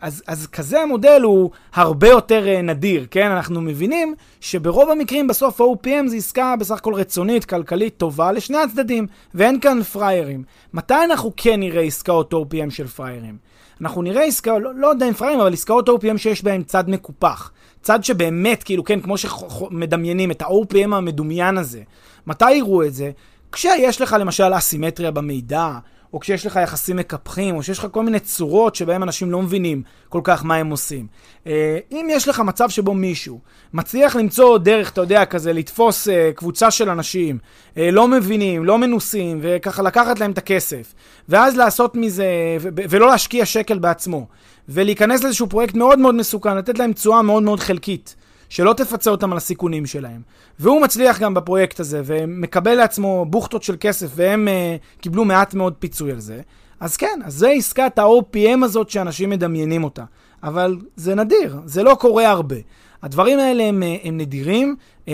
אז, 0.00 0.22
אז 0.26 0.46
כזה 0.46 0.80
המודל 0.80 1.20
הוא 1.22 1.50
הרבה 1.74 2.08
יותר 2.08 2.62
נדיר, 2.62 3.06
כן? 3.10 3.30
אנחנו 3.30 3.60
מבינים 3.60 4.14
שברוב 4.40 4.90
המקרים 4.90 5.26
בסוף 5.26 5.60
ה-OPM 5.60 6.08
זה 6.08 6.16
עסקה 6.16 6.54
בסך 6.58 6.76
הכל 6.76 6.94
רצונית, 6.94 7.44
כלכלית, 7.44 7.96
טובה 7.96 8.32
לשני 8.32 8.58
הצדדים, 8.58 9.06
ואין 9.34 9.60
כאן 9.60 9.82
פריירים. 9.82 10.42
מתי 10.74 10.94
אנחנו 11.04 11.32
כן 11.36 11.60
נראה 11.60 11.82
עסקאות 11.82 12.34
OPM 12.34 12.70
של 12.70 12.86
פריירים? 12.86 13.36
אנחנו 13.80 14.02
נראה 14.02 14.24
עסקאות, 14.24 14.62
לא, 14.62 14.74
לא 14.74 14.86
יודע 14.86 15.08
אם 15.08 15.12
פריירים, 15.12 15.40
אבל 15.40 15.52
עסקאות 15.52 15.88
OPM 15.88 16.18
שיש 16.18 16.44
בהן 16.44 16.62
צד 16.62 16.90
מקופח. 16.90 17.52
צד 17.82 18.04
שבאמת, 18.04 18.62
כאילו, 18.62 18.84
כן, 18.84 19.00
כמו 19.00 19.14
שמדמיינים 19.18 20.30
את 20.30 20.42
ה-OPM 20.42 20.94
המדומיין 20.94 21.58
הזה. 21.58 21.82
מתי 22.26 22.52
יראו 22.52 22.84
את 22.84 22.94
זה? 22.94 23.10
כשיש 23.52 24.00
לך 24.00 24.16
למשל 24.20 24.52
אסימטריה 24.56 25.10
במידע, 25.10 25.70
או 26.12 26.20
כשיש 26.20 26.46
לך 26.46 26.58
יחסים 26.62 26.96
מקפחים, 26.96 27.56
או 27.56 27.62
שיש 27.62 27.78
לך 27.78 27.86
כל 27.90 28.02
מיני 28.02 28.20
צורות 28.20 28.74
שבהם 28.74 29.02
אנשים 29.02 29.30
לא 29.30 29.42
מבינים 29.42 29.82
כל 30.08 30.20
כך 30.24 30.44
מה 30.44 30.54
הם 30.56 30.70
עושים. 30.70 31.06
אה, 31.46 31.78
אם 31.92 32.06
יש 32.10 32.28
לך 32.28 32.40
מצב 32.40 32.68
שבו 32.68 32.94
מישהו 32.94 33.40
מצליח 33.72 34.16
למצוא 34.16 34.58
דרך, 34.58 34.90
אתה 34.90 35.00
יודע, 35.00 35.24
כזה 35.24 35.52
לתפוס 35.52 36.08
אה, 36.08 36.30
קבוצה 36.34 36.70
של 36.70 36.90
אנשים 36.90 37.38
אה, 37.76 37.90
לא 37.90 38.08
מבינים, 38.08 38.64
לא 38.64 38.78
מנוסים, 38.78 39.38
וככה 39.42 39.82
לקחת 39.82 40.20
להם 40.20 40.30
את 40.30 40.38
הכסף, 40.38 40.94
ואז 41.28 41.56
לעשות 41.56 41.94
מזה, 41.94 42.26
ולא 42.60 43.06
להשקיע 43.06 43.46
שקל 43.46 43.78
בעצמו, 43.78 44.26
ולהיכנס 44.68 45.22
לאיזשהו 45.22 45.46
פרויקט 45.46 45.74
מאוד 45.74 45.98
מאוד 45.98 46.14
מסוכן, 46.14 46.56
לתת 46.56 46.78
להם 46.78 46.92
תשואה 46.92 47.22
מאוד 47.22 47.42
מאוד 47.42 47.60
חלקית. 47.60 48.16
שלא 48.48 48.72
תפצה 48.72 49.10
אותם 49.10 49.32
על 49.32 49.36
הסיכונים 49.36 49.86
שלהם. 49.86 50.20
והוא 50.58 50.82
מצליח 50.82 51.20
גם 51.20 51.34
בפרויקט 51.34 51.80
הזה, 51.80 52.02
ומקבל 52.04 52.74
לעצמו 52.74 53.26
בוכטות 53.28 53.62
של 53.62 53.76
כסף, 53.80 54.06
והם 54.14 54.48
uh, 54.48 55.02
קיבלו 55.02 55.24
מעט 55.24 55.54
מאוד 55.54 55.74
פיצוי 55.78 56.12
על 56.12 56.20
זה. 56.20 56.40
אז 56.80 56.96
כן, 56.96 57.20
אז 57.24 57.34
זה 57.34 57.48
עסקת 57.48 57.98
ה-OPM 57.98 58.64
הזאת 58.64 58.90
שאנשים 58.90 59.30
מדמיינים 59.30 59.84
אותה. 59.84 60.04
אבל 60.42 60.76
זה 60.96 61.14
נדיר, 61.14 61.60
זה 61.64 61.82
לא 61.82 61.94
קורה 61.94 62.28
הרבה. 62.30 62.56
הדברים 63.02 63.38
האלה 63.38 63.64
הם, 63.64 63.82
אה, 63.82 63.96
הם 64.04 64.18
נדירים. 64.18 64.76
Uh, 65.06 65.10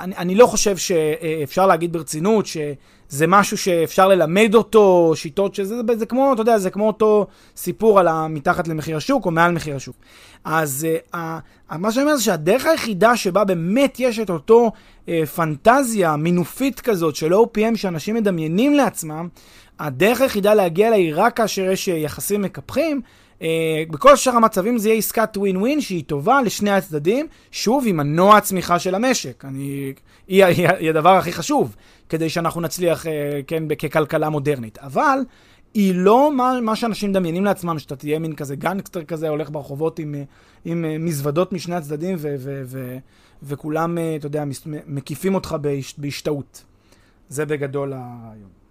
אני, 0.00 0.16
אני 0.16 0.34
לא 0.34 0.46
חושב 0.46 0.76
שאפשר 0.76 1.66
להגיד 1.66 1.92
ברצינות 1.92 2.46
שזה 3.14 3.26
משהו 3.26 3.58
שאפשר 3.58 4.08
ללמד 4.08 4.54
אותו, 4.54 5.12
שיטות 5.14 5.54
שזה, 5.54 5.76
זה, 5.76 5.96
זה 5.96 6.06
כמו, 6.06 6.32
אתה 6.32 6.42
יודע, 6.42 6.58
זה 6.58 6.70
כמו 6.70 6.86
אותו 6.86 7.26
סיפור 7.56 8.00
על 8.00 8.08
המתחת 8.08 8.68
למחיר 8.68 8.96
השוק 8.96 9.26
או 9.26 9.30
מעל 9.30 9.52
מחיר 9.52 9.76
השוק. 9.76 9.96
אז 10.44 10.86
uh, 11.12 11.14
uh, 11.14 11.76
מה 11.78 11.92
שאני 11.92 12.04
אומר 12.04 12.16
זה 12.16 12.22
שהדרך 12.22 12.66
היחידה 12.66 13.16
שבה 13.16 13.44
באמת 13.44 13.96
יש 14.00 14.18
את 14.18 14.30
אותו 14.30 14.70
uh, 15.06 15.08
פנטזיה 15.34 16.16
מינופית 16.16 16.80
כזאת 16.80 17.16
של 17.16 17.32
OPM 17.32 17.76
שאנשים 17.76 18.14
מדמיינים 18.14 18.74
לעצמם, 18.74 19.28
הדרך 19.78 20.20
היחידה 20.20 20.54
להגיע 20.54 20.88
אליה 20.88 20.98
היא 20.98 21.12
רק 21.16 21.36
כאשר 21.36 21.70
יש 21.70 21.88
יחסים 21.88 22.42
מקפחים. 22.42 23.00
Uh, 23.38 23.44
בכל 23.90 24.16
שאר 24.16 24.32
המצבים 24.32 24.78
זה 24.78 24.88
יהיה 24.88 24.98
עסקת 24.98 25.36
ווין 25.36 25.56
ווין 25.56 25.80
שהיא 25.80 26.04
טובה 26.06 26.42
לשני 26.42 26.70
הצדדים, 26.70 27.26
שוב 27.50 27.84
עם 27.86 27.96
מנוע 27.96 28.36
הצמיחה 28.36 28.78
של 28.78 28.94
המשק. 28.94 29.44
אני, 29.44 29.92
היא, 30.28 30.44
היא, 30.44 30.68
היא 30.68 30.90
הדבר 30.90 31.16
הכי 31.16 31.32
חשוב 31.32 31.76
כדי 32.08 32.28
שאנחנו 32.28 32.60
נצליח, 32.60 33.06
uh, 33.06 33.08
כן, 33.46 33.74
ככלכלה 33.74 34.28
מודרנית. 34.28 34.78
אבל 34.78 35.18
היא 35.74 35.94
לא 35.94 36.32
מה, 36.36 36.60
מה 36.62 36.76
שאנשים 36.76 37.10
מדמיינים 37.10 37.44
לעצמם, 37.44 37.78
שאתה 37.78 37.96
תהיה 37.96 38.18
מין 38.18 38.34
כזה 38.34 38.56
גנגסטר 38.56 39.04
כזה, 39.04 39.28
הולך 39.28 39.50
ברחובות 39.50 39.98
עם, 39.98 40.14
עם 40.64 40.84
אה, 40.84 40.98
מזוודות 40.98 41.52
משני 41.52 41.74
הצדדים, 41.74 42.14
ו, 42.18 42.34
ו, 42.38 42.62
ו, 42.66 42.98
וכולם, 43.42 43.98
אה, 43.98 44.16
אתה 44.16 44.26
יודע, 44.26 44.44
מקיפים 44.86 45.34
אותך 45.34 45.56
בהש, 45.60 45.94
בהשתאות. 45.98 46.64
זה 47.28 47.46
בגדול 47.46 47.92
הרעיון. 47.92 48.63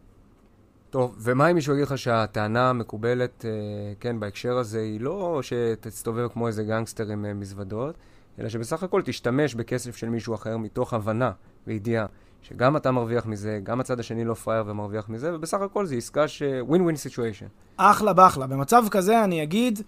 טוב, 0.93 1.15
ומה 1.19 1.49
אם 1.51 1.55
מישהו 1.55 1.73
יגיד 1.73 1.85
לך 1.85 1.97
שהטענה 1.97 2.69
המקובלת, 2.69 3.45
אה, 3.45 3.51
כן, 3.99 4.19
בהקשר 4.19 4.57
הזה, 4.57 4.79
היא 4.79 5.01
לא 5.01 5.39
שתסתובב 5.41 6.27
כמו 6.27 6.47
איזה 6.47 6.63
גנגסטר 6.63 7.11
עם 7.11 7.39
מזוודות, 7.39 7.95
אלא 8.39 8.49
שבסך 8.49 8.83
הכל 8.83 9.01
תשתמש 9.05 9.55
בכסף 9.55 9.95
של 9.95 10.09
מישהו 10.09 10.35
אחר 10.35 10.57
מתוך 10.57 10.93
הבנה 10.93 11.31
וידיעה 11.67 12.05
שגם 12.41 12.77
אתה 12.77 12.91
מרוויח 12.91 13.25
מזה, 13.25 13.59
גם 13.63 13.79
הצד 13.79 13.99
השני 13.99 14.25
לא 14.25 14.33
פראייר 14.33 14.63
ומרוויח 14.67 15.09
מזה, 15.09 15.35
ובסך 15.35 15.61
הכל 15.61 15.85
זו 15.85 15.95
עסקה 15.95 16.27
ש... 16.27 16.43
win 16.61 16.81
win 16.81 16.95
situation. 16.95 17.45
אחלה 17.77 18.13
באחלה. 18.13 18.47
במצב 18.47 18.83
כזה 18.91 19.23
אני 19.23 19.43
אגיד, 19.43 19.79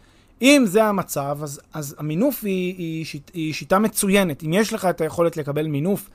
אם 0.41 0.63
זה 0.65 0.83
המצב, 0.83 1.37
אז, 1.41 1.61
אז 1.73 1.95
המינוף 1.97 2.43
היא, 2.43 2.75
היא, 2.77 3.05
שיט, 3.05 3.31
היא 3.33 3.53
שיטה 3.53 3.79
מצוינת. 3.79 4.43
אם 4.43 4.53
יש 4.53 4.73
לך 4.73 4.85
את 4.85 5.01
היכולת 5.01 5.37
לקבל 5.37 5.67
מינוף 5.67 6.09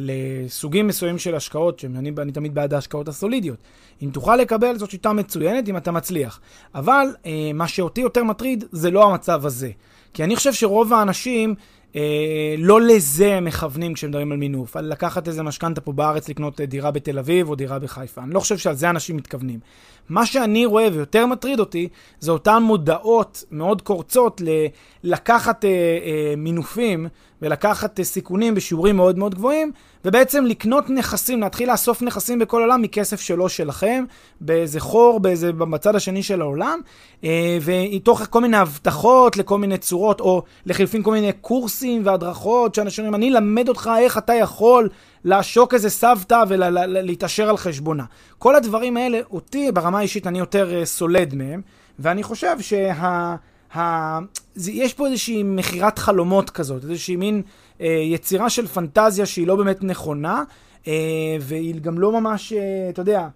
לסוגים 0.00 0.86
מסוימים 0.86 1.18
של 1.18 1.34
השקעות, 1.34 1.78
שאני 1.78 2.12
אני 2.18 2.32
תמיד 2.32 2.54
בעד 2.54 2.74
ההשקעות 2.74 3.08
הסולידיות, 3.08 3.58
אם 4.02 4.10
תוכל 4.12 4.36
לקבל, 4.36 4.78
זאת 4.78 4.90
שיטה 4.90 5.12
מצוינת 5.12 5.68
אם 5.68 5.76
אתה 5.76 5.90
מצליח. 5.90 6.40
אבל 6.74 7.06
אה, 7.26 7.50
מה 7.54 7.68
שאותי 7.68 8.00
יותר 8.00 8.24
מטריד 8.24 8.64
זה 8.72 8.90
לא 8.90 9.10
המצב 9.10 9.46
הזה. 9.46 9.70
כי 10.14 10.24
אני 10.24 10.36
חושב 10.36 10.52
שרוב 10.52 10.92
האנשים... 10.92 11.54
אה, 11.96 12.54
לא 12.58 12.80
לזה 12.80 13.34
הם 13.34 13.44
מכוונים 13.44 13.94
כשמדברים 13.94 14.32
על 14.32 14.38
מינוף, 14.38 14.76
על 14.76 14.84
לקחת 14.84 15.28
איזה 15.28 15.42
משכנתה 15.42 15.80
פה 15.80 15.92
בארץ 15.92 16.28
לקנות 16.28 16.60
אה, 16.60 16.66
דירה 16.66 16.90
בתל 16.90 17.18
אביב 17.18 17.48
או 17.48 17.54
דירה 17.54 17.78
בחיפה. 17.78 18.22
אני 18.22 18.34
לא 18.34 18.40
חושב 18.40 18.58
שעל 18.58 18.74
זה 18.74 18.90
אנשים 18.90 19.16
מתכוונים. 19.16 19.60
מה 20.08 20.26
שאני 20.26 20.66
רואה 20.66 20.88
ויותר 20.92 21.26
מטריד 21.26 21.60
אותי, 21.60 21.88
זה 22.20 22.30
אותן 22.32 22.62
מודעות 22.62 23.44
מאוד 23.50 23.82
קורצות 23.82 24.40
ל- 24.40 24.66
לקחת 25.04 25.64
אה, 25.64 25.70
אה, 25.70 26.34
מינופים 26.36 27.08
ולקחת 27.42 27.98
אה, 28.00 28.04
סיכונים 28.04 28.54
בשיעורים 28.54 28.96
מאוד 28.96 29.18
מאוד 29.18 29.34
גבוהים, 29.34 29.72
ובעצם 30.04 30.44
לקנות 30.44 30.90
נכסים, 30.90 31.40
להתחיל 31.40 31.70
לאסוף 31.70 32.02
נכסים 32.02 32.38
בכל 32.38 32.60
העולם 32.60 32.82
מכסף 32.82 33.20
שלא 33.20 33.48
שלכם, 33.48 34.04
באיזה 34.40 34.80
חור, 34.80 35.20
באיזה, 35.20 35.52
בצד 35.52 35.96
השני 35.96 36.22
של 36.22 36.40
העולם, 36.40 36.80
אה, 37.24 37.58
ומתוך 37.62 38.22
כל 38.30 38.40
מיני 38.40 38.56
הבטחות 38.56 39.36
לכל 39.36 39.58
מיני 39.58 39.78
צורות, 39.78 40.20
או 40.20 40.42
לחלפין 40.66 41.02
כל 41.02 41.10
מיני 41.10 41.32
קורסים 41.32 42.02
והדרכות, 42.04 42.74
שאנשים 42.74 43.04
אומרים, 43.04 43.22
אני 43.22 43.36
אלמד 43.36 43.68
אותך 43.68 43.90
איך 43.98 44.18
אתה 44.18 44.34
יכול 44.34 44.88
לעשוק 45.24 45.74
איזה 45.74 45.90
סבתא 45.90 46.42
ולהתעשר 46.48 47.48
על 47.48 47.56
חשבונה. 47.56 48.04
כל 48.38 48.56
הדברים 48.56 48.96
האלה, 48.96 49.20
אותי 49.30 49.72
ברמה 49.72 49.98
האישית 49.98 50.26
אני 50.26 50.38
יותר 50.38 50.82
uh, 50.82 50.84
סולד 50.84 51.34
מהם, 51.34 51.62
ואני 51.98 52.22
חושב 52.22 52.56
שה... 52.60 52.92
ה... 52.92 54.18
זה, 54.54 54.72
יש 54.72 54.94
פה 54.94 55.06
איזושהי 55.06 55.42
מכירת 55.42 55.98
חלומות 55.98 56.50
כזאת, 56.50 56.84
איזושהי 56.84 57.16
מין 57.16 57.42
אה, 57.80 57.86
יצירה 57.86 58.50
של 58.50 58.66
פנטזיה 58.66 59.26
שהיא 59.26 59.46
לא 59.46 59.56
באמת 59.56 59.84
נכונה, 59.84 60.42
אה, 60.86 61.36
והיא 61.40 61.80
גם 61.80 61.98
לא 61.98 62.20
ממש, 62.20 62.52
אה, 62.52 62.88
אתה 62.90 63.00
יודע, 63.00 63.28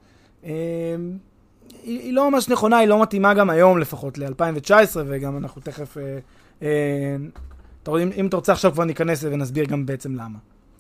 אה, 0.44 0.50
היא, 1.82 2.00
היא 2.00 2.12
לא 2.12 2.30
ממש 2.30 2.48
נכונה, 2.48 2.78
היא 2.78 2.88
לא 2.88 3.02
מתאימה 3.02 3.34
גם 3.34 3.50
היום 3.50 3.78
לפחות, 3.78 4.18
ל-2019, 4.18 4.96
וגם 5.06 5.36
אנחנו 5.36 5.62
תכף, 5.62 5.98
אה, 5.98 6.18
אה, 6.62 7.16
אתה 7.82 7.90
אם, 7.90 8.10
אם 8.16 8.26
אתה 8.26 8.36
רוצה 8.36 8.52
עכשיו 8.52 8.72
כבר 8.72 8.84
ניכנס 8.84 9.24
ונסביר 9.24 9.64
גם 9.64 9.86
בעצם 9.86 10.14
למה. 10.14 10.38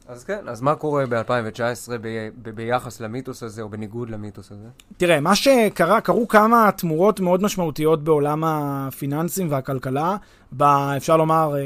אז 0.08 0.24
כן, 0.24 0.48
אז 0.48 0.60
מה 0.60 0.74
קורה 0.74 1.06
ב-2019 1.06 1.92
ב- 2.00 2.28
ב- 2.42 2.50
ביחס 2.50 3.00
למיתוס 3.00 3.42
הזה, 3.42 3.62
או 3.62 3.68
בניגוד 3.68 4.10
למיתוס 4.10 4.52
הזה? 4.52 4.68
תראה, 4.96 5.20
מה 5.20 5.34
שקרה, 5.34 6.00
קרו 6.00 6.28
כמה 6.28 6.70
תמורות 6.76 7.20
מאוד 7.20 7.42
משמעותיות 7.42 8.04
בעולם 8.04 8.44
הפיננסים 8.44 9.46
והכלכלה, 9.50 10.16
ב, 10.56 10.62
אפשר 10.96 11.16
לומר, 11.16 11.54
אה, 11.56 11.60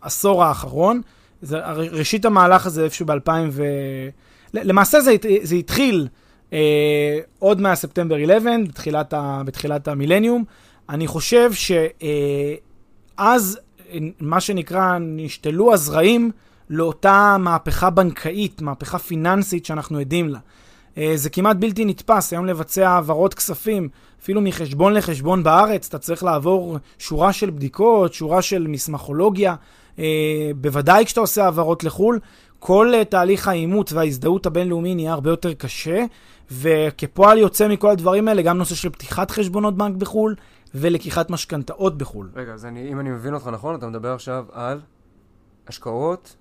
עשור 0.00 0.44
האחרון. 0.44 1.00
זה, 1.42 1.58
ראשית 1.74 2.24
המהלך 2.24 2.66
הזה 2.66 2.84
איפשהו 2.84 3.06
ב-2000 3.06 3.30
ו... 3.50 3.64
למעשה 4.54 5.00
זה, 5.00 5.14
זה 5.42 5.54
התחיל 5.54 6.08
אה, 6.52 7.18
עוד 7.38 7.60
מהספטמבר 7.60 8.16
11, 8.24 8.52
בתחילת, 8.68 9.12
ה, 9.12 9.42
בתחילת 9.46 9.88
המילניום. 9.88 10.44
אני 10.88 11.06
חושב 11.06 11.50
שאז, 11.52 13.58
אה, 13.90 13.98
מה 14.20 14.40
שנקרא, 14.40 14.98
נשתלו 15.00 15.74
הזרעים 15.74 16.30
לאותה 16.70 17.36
מהפכה 17.38 17.90
בנקאית, 17.90 18.62
מהפכה 18.62 18.98
פיננסית 18.98 19.66
שאנחנו 19.66 19.98
עדים 19.98 20.28
לה. 20.28 20.38
אה, 20.98 21.12
זה 21.14 21.30
כמעט 21.30 21.56
בלתי 21.56 21.84
נתפס, 21.84 22.32
היום 22.32 22.46
לבצע 22.46 22.90
העברות 22.90 23.34
כספים, 23.34 23.88
אפילו 24.22 24.40
מחשבון 24.40 24.92
לחשבון 24.92 25.42
בארץ, 25.42 25.88
אתה 25.88 25.98
צריך 25.98 26.24
לעבור 26.24 26.78
שורה 26.98 27.32
של 27.32 27.50
בדיקות, 27.50 28.14
שורה 28.14 28.42
של 28.42 28.66
מסמכולוגיה, 28.66 29.54
אה, 29.98 30.50
בוודאי 30.56 31.04
כשאתה 31.04 31.20
עושה 31.20 31.44
העברות 31.44 31.84
לחו"ל, 31.84 32.20
כל 32.58 32.92
אה, 32.94 33.04
תהליך 33.04 33.48
האימות 33.48 33.92
וההזדהות 33.92 34.46
הבינלאומי 34.46 34.94
נהיה 34.94 35.12
הרבה 35.12 35.30
יותר 35.30 35.54
קשה, 35.54 36.04
וכפועל 36.50 37.38
יוצא 37.38 37.68
מכל 37.68 37.90
הדברים 37.90 38.28
האלה, 38.28 38.42
גם 38.42 38.58
נושא 38.58 38.74
של 38.74 38.90
פתיחת 38.90 39.30
חשבונות 39.30 39.76
בנק 39.76 39.96
בחו"ל 39.96 40.34
ולקיחת 40.74 41.30
משכנתאות 41.30 41.98
בחו"ל. 41.98 42.30
רגע, 42.36 42.52
אז 42.52 42.66
אני, 42.66 42.92
אם 42.92 43.00
אני 43.00 43.10
מבין 43.10 43.34
אותך 43.34 43.46
נכון, 43.46 43.74
אתה 43.74 43.86
מדבר 43.86 44.12
עכשיו 44.14 44.44
על 44.52 44.80
השקעות 45.68 46.36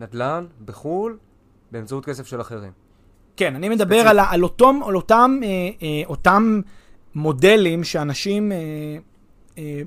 נדל"ן 0.00 0.46
בחו"ל 0.64 1.18
באמצעות 1.72 2.04
כסף 2.04 2.26
של 2.26 2.40
אחרים. 2.40 2.72
כן, 3.36 3.54
אני 3.54 3.68
מדבר 3.68 4.08
על, 4.08 4.18
על, 4.20 4.42
אותם, 4.42 4.80
על 4.86 4.96
אותם, 4.96 5.40
אה, 5.42 5.48
אה, 5.82 6.02
אותם 6.06 6.60
מודלים 7.14 7.84
שאנשים 7.84 8.52
אה, 8.52 8.56
אה, 9.58 9.82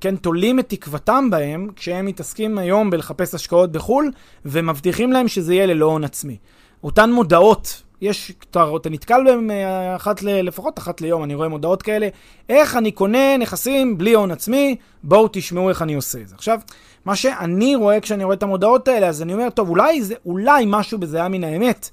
כן, 0.00 0.16
תולים 0.16 0.58
את 0.58 0.68
תקוותם 0.68 1.30
בהם 1.30 1.68
כשהם 1.76 2.06
מתעסקים 2.06 2.58
היום 2.58 2.90
בלחפש 2.90 3.34
השקעות 3.34 3.72
בחו"ל 3.72 4.10
ומבטיחים 4.44 5.12
להם 5.12 5.28
שזה 5.28 5.54
יהיה 5.54 5.66
ללא 5.66 5.86
הון 5.86 6.04
עצמי. 6.04 6.36
אותן 6.84 7.12
מודעות, 7.12 7.82
יש, 8.00 8.32
אתה, 8.50 8.66
אתה 8.76 8.90
נתקל 8.90 9.24
בהן 9.24 9.50
אה, 9.50 9.96
אחת 9.96 10.22
ל, 10.22 10.28
לפחות 10.42 10.78
אחת 10.78 11.00
ליום, 11.00 11.24
אני 11.24 11.34
רואה 11.34 11.48
מודעות 11.48 11.82
כאלה, 11.82 12.08
איך 12.48 12.76
אני 12.76 12.92
קונה 12.92 13.36
נכסים 13.36 13.98
בלי 13.98 14.14
הון 14.14 14.30
עצמי, 14.30 14.76
בואו 15.02 15.28
תשמעו 15.32 15.68
איך 15.68 15.82
אני 15.82 15.94
עושה 15.94 16.20
את 16.20 16.28
זה. 16.28 16.34
עכשיו, 16.34 16.60
מה 17.04 17.16
שאני 17.16 17.74
רואה 17.74 18.00
כשאני 18.00 18.24
רואה 18.24 18.36
את 18.36 18.42
המודעות 18.42 18.88
האלה, 18.88 19.08
אז 19.08 19.22
אני 19.22 19.34
אומר, 19.34 19.50
טוב, 19.50 19.68
אולי, 19.68 20.02
זה, 20.02 20.14
אולי 20.26 20.64
משהו 20.66 20.98
בזה 20.98 21.16
היה 21.16 21.28
מן 21.28 21.44
האמת 21.44 21.90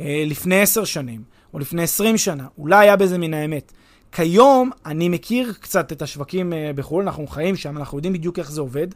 אה, 0.00 0.24
לפני 0.26 0.62
עשר 0.62 0.84
שנים, 0.84 1.22
או 1.54 1.58
לפני 1.58 1.82
עשרים 1.82 2.16
שנה, 2.16 2.46
אולי 2.58 2.76
היה 2.76 2.96
בזה 2.96 3.18
מן 3.18 3.34
האמת. 3.34 3.72
כיום 4.12 4.70
אני 4.86 5.08
מכיר 5.08 5.52
קצת 5.60 5.92
את 5.92 6.02
השווקים 6.02 6.52
uh, 6.52 6.76
בחו"ל, 6.76 7.02
אנחנו 7.02 7.26
חיים 7.26 7.56
שם, 7.56 7.76
אנחנו 7.76 7.98
יודעים 7.98 8.12
בדיוק 8.12 8.38
איך 8.38 8.50
זה 8.50 8.60
עובד. 8.60 8.86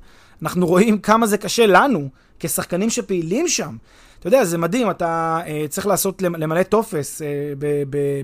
אנחנו 0.43 0.67
רואים 0.67 0.99
כמה 0.99 1.27
זה 1.27 1.39
קשה 1.39 1.67
לנו, 1.67 2.09
כשחקנים 2.41 2.91
שפעילים 2.91 3.49
שם. 3.49 3.77
אתה 4.19 4.29
יודע, 4.29 4.45
זה 4.45 4.59
מדהים, 4.59 4.91
אתה 4.91 5.41
uh, 5.45 5.69
צריך 5.69 5.87
לעשות, 5.87 6.23
למלא 6.23 6.63
טופס 6.63 7.23
uh, 7.23 7.25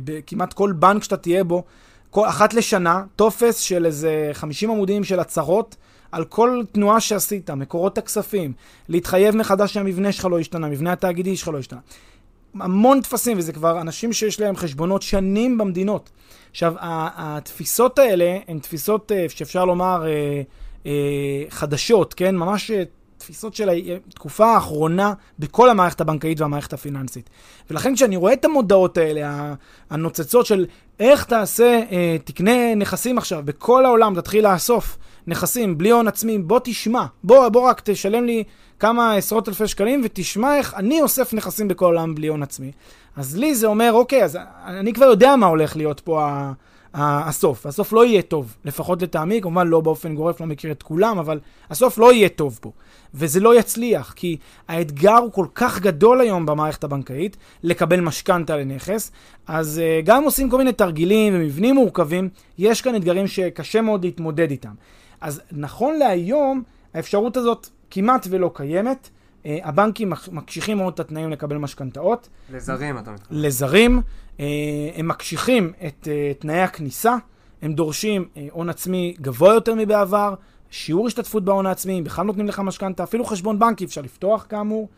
בכמעט 0.05 0.53
כל 0.53 0.73
בנק 0.73 1.03
שאתה 1.03 1.17
תהיה 1.17 1.45
בו, 1.45 1.65
כל, 2.11 2.29
אחת 2.29 2.55
לשנה, 2.55 3.03
טופס 3.17 3.59
של 3.59 3.87
איזה 3.87 4.31
50 4.33 4.71
עמודים 4.71 5.05
של 5.05 5.21
הצהרות. 5.21 5.77
על 6.15 6.25
כל 6.25 6.63
תנועה 6.73 7.01
שעשית, 7.01 7.51
מקורות 7.51 7.99
הכספים, 7.99 8.53
להתחייב 8.89 9.37
מחדש 9.37 9.75
שהמבנה 9.75 10.13
שלך 10.13 10.25
לא 10.25 10.39
השתנה, 10.39 10.67
המבנה 10.67 10.93
התאגידי 10.93 11.37
שלך 11.37 11.49
לא 11.49 11.59
השתנה. 11.59 11.79
המון 12.61 13.01
טפסים, 13.01 13.39
וזה 13.39 13.53
כבר 13.53 13.81
אנשים 13.81 14.13
שיש 14.13 14.41
להם 14.41 14.57
חשבונות 14.57 15.03
שנים 15.03 15.59
במדינות. 15.59 16.11
עכשיו, 16.51 16.75
התפיסות 16.81 17.99
האלה 17.99 18.39
הן 18.49 18.59
תפיסות 18.59 19.13
אה, 19.13 19.27
שאפשר 19.29 19.65
לומר 19.65 20.07
אה, 20.07 20.43
אה, 20.87 21.45
חדשות, 21.49 22.15
כן? 22.15 22.37
ממש 22.37 22.71
תפיסות 23.19 23.55
של 23.55 23.71
התקופה 24.09 24.47
האחרונה 24.47 25.13
בכל 25.39 25.71
המערכת 25.71 26.01
הבנקאית 26.01 26.41
והמערכת 26.41 26.73
הפיננסית. 26.73 27.31
ולכן 27.71 27.95
כשאני 27.95 28.17
רואה 28.17 28.33
את 28.33 28.45
המודעות 28.45 28.99
האלה, 28.99 29.55
הנוצצות 29.91 30.47
של 30.47 30.67
איך 31.01 31.25
תעשה, 31.25 31.81
תקנה 32.25 32.75
נכסים 32.75 33.19
עכשיו, 33.19 33.43
בכל 33.45 33.85
העולם 33.85 34.21
תתחיל 34.21 34.53
לאסוף 34.53 34.99
נכסים 35.27 35.79
בלי 35.79 35.91
הון 35.91 36.09
עצמי, 36.09 36.39
בוא 36.39 36.61
תשמע, 36.65 37.05
בוא, 37.25 37.49
בוא 37.49 37.61
רק 37.69 37.81
תשלם 37.85 38.25
לי 38.25 38.45
כמה 38.79 39.15
עשרות 39.15 39.49
אלפי 39.49 39.67
שקלים 39.67 40.01
ותשמע 40.05 40.57
איך 40.57 40.75
אני 40.75 41.03
אוסף 41.03 41.35
נכסים 41.35 41.69
בכל 41.69 41.85
העולם 41.85 42.15
בלי 42.15 42.27
הון 42.27 42.43
עצמי. 42.43 42.73
אז 43.17 43.37
לי 43.37 43.55
זה 43.55 43.67
אומר, 43.67 43.93
אוקיי, 43.93 44.25
אז 44.25 44.39
אני 44.67 44.93
כבר 44.93 45.05
יודע 45.05 45.37
מה 45.37 45.47
הולך 45.47 45.77
להיות 45.77 46.01
פה 46.01 46.29
הסוף. 46.95 47.67
הסוף 47.67 47.93
לא 47.93 48.07
יהיה 48.07 48.23
טוב, 48.23 48.57
לפחות 48.65 49.03
לטעמי, 49.03 49.41
כמובן 49.41 49.69
לא 49.69 49.81
באופן 49.81 50.15
גורף, 50.15 50.41
לא 50.41 50.47
מכיר 50.47 50.73
את 50.73 50.83
כולם, 50.83 51.19
אבל 51.19 51.41
הסוף 51.71 51.99
לא 51.99 52.13
יהיה 52.13 52.29
טוב 52.29 52.59
פה. 52.63 52.73
וזה 53.15 53.41
לא 53.41 53.59
יצליח, 53.59 54.13
כי 54.17 54.37
האתגר 54.69 55.17
הוא 55.17 55.33
כל 55.33 55.47
כך 55.55 55.81
גדול 55.81 56.21
היום 56.21 56.47
במערכת 56.47 56.85
הבנקאית, 56.85 57.37
לקבל 57.63 58.01
משכנתה 58.01 58.57
לנכס, 58.57 59.13
אז 59.47 59.81
uh, 59.81 60.07
גם 60.07 60.25
עושים 60.25 60.51
כל 60.51 60.59
מיני 60.59 60.73
תרגילים 60.73 61.35
ומבנים 61.37 61.75
מורכבים, 61.75 62.29
יש 62.59 62.83
כאן 62.83 62.97
אתגרים 62.97 63.27
שקשה 63.27 63.81
מאוד 63.81 64.05
להתמודד 64.05 64.51
איתם. 64.51 64.75
אז 65.21 65.41
נכון 65.53 65.99
להיום, 65.99 66.63
האפשרות 66.95 67.37
הזאת 67.37 67.69
כמעט 67.91 68.27
ולא 68.31 68.51
קיימת. 68.55 69.09
Uh, 69.45 69.47
הבנקים 69.63 70.13
מקשיחים 70.33 70.79
מאוד 70.79 70.93
את 70.93 71.01
התנאים 71.01 71.31
לקבל 71.31 71.57
משכנתאות. 71.57 72.29
לזרים, 72.53 72.99
אתה 72.99 73.11
מתכוון. 73.11 73.39
לזרים. 73.43 74.03
Uh, 74.37 74.41
הם 74.97 75.09
מקשיחים 75.09 75.73
את 75.87 76.09
uh, 76.09 76.41
תנאי 76.43 76.61
הכניסה, 76.61 77.17
הם 77.63 77.73
דורשים 77.73 78.29
הון 78.51 78.69
uh, 78.69 78.71
עצמי 78.71 79.15
גבוה 79.21 79.55
יותר 79.55 79.75
מבעבר, 79.75 80.35
שיעור 80.71 81.07
השתתפות 81.07 81.45
בהון 81.45 81.67
העצמי, 81.67 82.03
בכלל 82.03 82.27
נותנים 82.27 82.47
לך 82.47 82.61
משכנתה, 82.61 83.03
אפילו 83.03 83.25
חשבון 83.25 83.59
בנקי 83.59 83.85
אפשר 83.85 84.01
לפתוח 84.01 84.47
כאמור. 84.49 84.89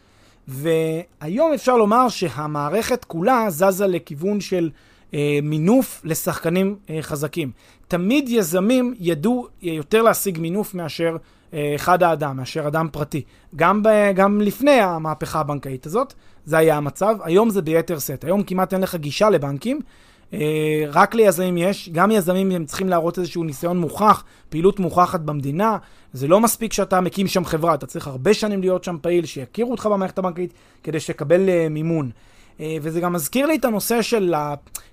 והיום 0.48 1.52
אפשר 1.54 1.76
לומר 1.76 2.08
שהמערכת 2.08 3.04
כולה 3.04 3.46
זזה 3.48 3.86
לכיוון 3.86 4.40
של 4.40 4.70
uh, 5.10 5.14
מינוף 5.42 6.00
לשחקנים 6.04 6.76
uh, 6.86 6.90
חזקים. 7.00 7.50
תמיד 7.88 8.28
יזמים 8.28 8.94
ידעו 8.98 9.48
יותר 9.62 10.02
להשיג 10.02 10.38
מינוף 10.38 10.74
מאשר 10.74 11.16
אחד 11.54 12.02
האדם 12.02 12.36
מאשר 12.36 12.68
אדם 12.68 12.88
פרטי. 12.92 13.22
גם, 13.56 13.82
ב, 13.82 13.88
גם 14.14 14.40
לפני 14.40 14.80
המהפכה 14.80 15.40
הבנקאית 15.40 15.86
הזאת, 15.86 16.14
זה 16.44 16.58
היה 16.58 16.76
המצב. 16.76 17.16
היום 17.22 17.50
זה 17.50 17.62
ביתר 17.62 17.98
שאת. 17.98 18.24
היום 18.24 18.42
כמעט 18.42 18.72
אין 18.72 18.80
לך 18.80 18.94
גישה 18.94 19.30
לבנקים. 19.30 19.80
אה, 20.32 20.84
רק 20.92 21.14
ליזמים 21.14 21.58
יש, 21.58 21.88
גם 21.92 22.10
יזמים 22.10 22.50
הם 22.50 22.64
צריכים 22.64 22.88
להראות 22.88 23.18
איזשהו 23.18 23.44
ניסיון 23.44 23.78
מוכח, 23.78 24.24
פעילות 24.48 24.80
מוכחת 24.80 25.20
במדינה. 25.20 25.76
זה 26.12 26.28
לא 26.28 26.40
מספיק 26.40 26.72
שאתה 26.72 27.00
מקים 27.00 27.26
שם 27.26 27.44
חברה, 27.44 27.74
אתה 27.74 27.86
צריך 27.86 28.06
הרבה 28.06 28.34
שנים 28.34 28.60
להיות 28.60 28.84
שם 28.84 28.96
פעיל, 29.00 29.26
שיכירו 29.26 29.70
אותך 29.70 29.86
במערכת 29.86 30.18
הבנקאית 30.18 30.52
כדי 30.82 31.00
שתקבל 31.00 31.40
uh, 31.48 31.68
מימון. 31.70 32.10
וזה 32.82 33.00
גם 33.00 33.12
מזכיר 33.12 33.46
לי 33.46 33.56
את 33.56 33.64
הנושא 33.64 34.02
של, 34.02 34.34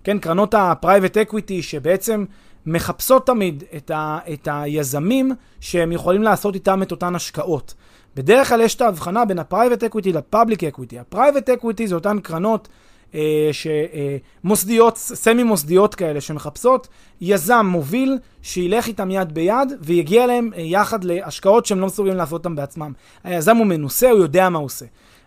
כן, 0.03 0.19
קרנות 0.19 0.53
ה-private 0.53 1.29
equity, 1.29 1.61
שבעצם 1.61 2.25
מחפשות 2.65 3.27
תמיד 3.27 3.63
את, 3.77 3.91
ה, 3.91 4.19
את 4.33 4.47
היזמים 4.51 5.31
שהם 5.59 5.91
יכולים 5.91 6.23
לעשות 6.23 6.55
איתם 6.55 6.83
את 6.83 6.91
אותן 6.91 7.15
השקעות. 7.15 7.73
בדרך 8.15 8.49
כלל 8.49 8.61
יש 8.61 8.75
את 8.75 8.81
ההבחנה 8.81 9.25
בין 9.25 9.39
ה-private 9.39 9.93
equity 9.93 10.09
ל-public 10.13 10.59
equity. 10.59 10.95
ה-private 10.99 11.61
equity 11.61 11.85
זה 11.85 11.95
אותן 11.95 12.19
קרנות 12.19 12.67
אה, 13.15 13.49
שמוסדיות, 14.43 14.97
סמי 14.97 15.43
מוסדיות 15.43 15.95
כאלה, 15.95 16.21
שמחפשות 16.21 16.87
יזם 17.21 17.65
מוביל 17.69 18.17
שילך 18.41 18.87
איתם 18.87 19.11
יד 19.11 19.33
ביד 19.33 19.73
ויגיע 19.81 20.27
להם 20.27 20.49
אה, 20.55 20.61
יחד 20.61 21.03
להשקעות 21.03 21.65
שהם 21.65 21.79
לא 21.79 21.87
מסוגלים 21.87 22.17
לעשות 22.17 22.33
אותם 22.33 22.55
בעצמם. 22.55 22.93
היזם 23.23 23.57
הוא 23.57 23.65
מנוסה, 23.65 24.09
הוא 24.09 24.19
יודע 24.19 24.49
מה 24.49 24.59
הוא 24.59 24.65
עושה. 24.65 24.85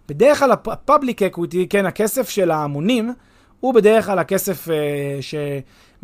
בדרך 0.09 0.39
כלל 0.39 0.51
ה-public 0.51 1.35
equity, 1.35 1.67
כן, 1.71 1.87
הכסף 1.87 2.29
של 2.29 2.51
ההמונים, 2.51 3.13
הוא 3.61 3.75
בדרך 3.75 4.07
כלל 4.07 4.19
הכסף 4.19 4.69
אה, 4.69 4.75
ש... 5.21 5.35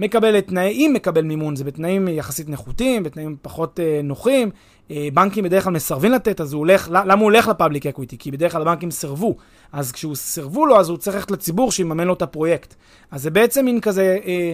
מקבל 0.02 0.38
את 0.38 0.46
תנאי, 0.46 0.70
אם 0.70 0.90
מקבל 0.94 1.22
מימון, 1.22 1.56
זה 1.56 1.64
בתנאים 1.64 2.08
יחסית 2.08 2.48
נחותים, 2.48 3.02
בתנאים 3.02 3.36
פחות 3.42 3.80
אה, 3.80 4.00
נוחים. 4.04 4.50
אה, 4.90 5.08
בנקים 5.14 5.44
בדרך 5.44 5.64
כלל 5.64 5.72
מסרבים 5.72 6.12
לתת, 6.12 6.40
אז 6.40 6.52
הוא 6.52 6.58
הולך, 6.58 6.88
למה 6.90 7.14
הוא 7.14 7.22
הולך 7.22 7.48
ל 7.48 7.54
public 7.54 7.86
equity? 7.86 8.18
כי 8.18 8.30
בדרך 8.30 8.52
כלל 8.52 8.62
הבנקים 8.62 8.90
סירבו. 8.90 9.36
אז 9.72 9.92
כשהוא 9.92 10.14
סירבו 10.14 10.66
לו, 10.66 10.80
אז 10.80 10.88
הוא 10.88 10.98
צריך 10.98 11.16
ללכת 11.16 11.30
לציבור 11.30 11.72
שיממן 11.72 12.06
לו 12.06 12.14
את 12.14 12.22
הפרויקט. 12.22 12.74
אז 13.10 13.22
זה 13.22 13.30
בעצם 13.30 13.64
מין 13.64 13.80
כזה, 13.80 14.18
אה, 14.24 14.52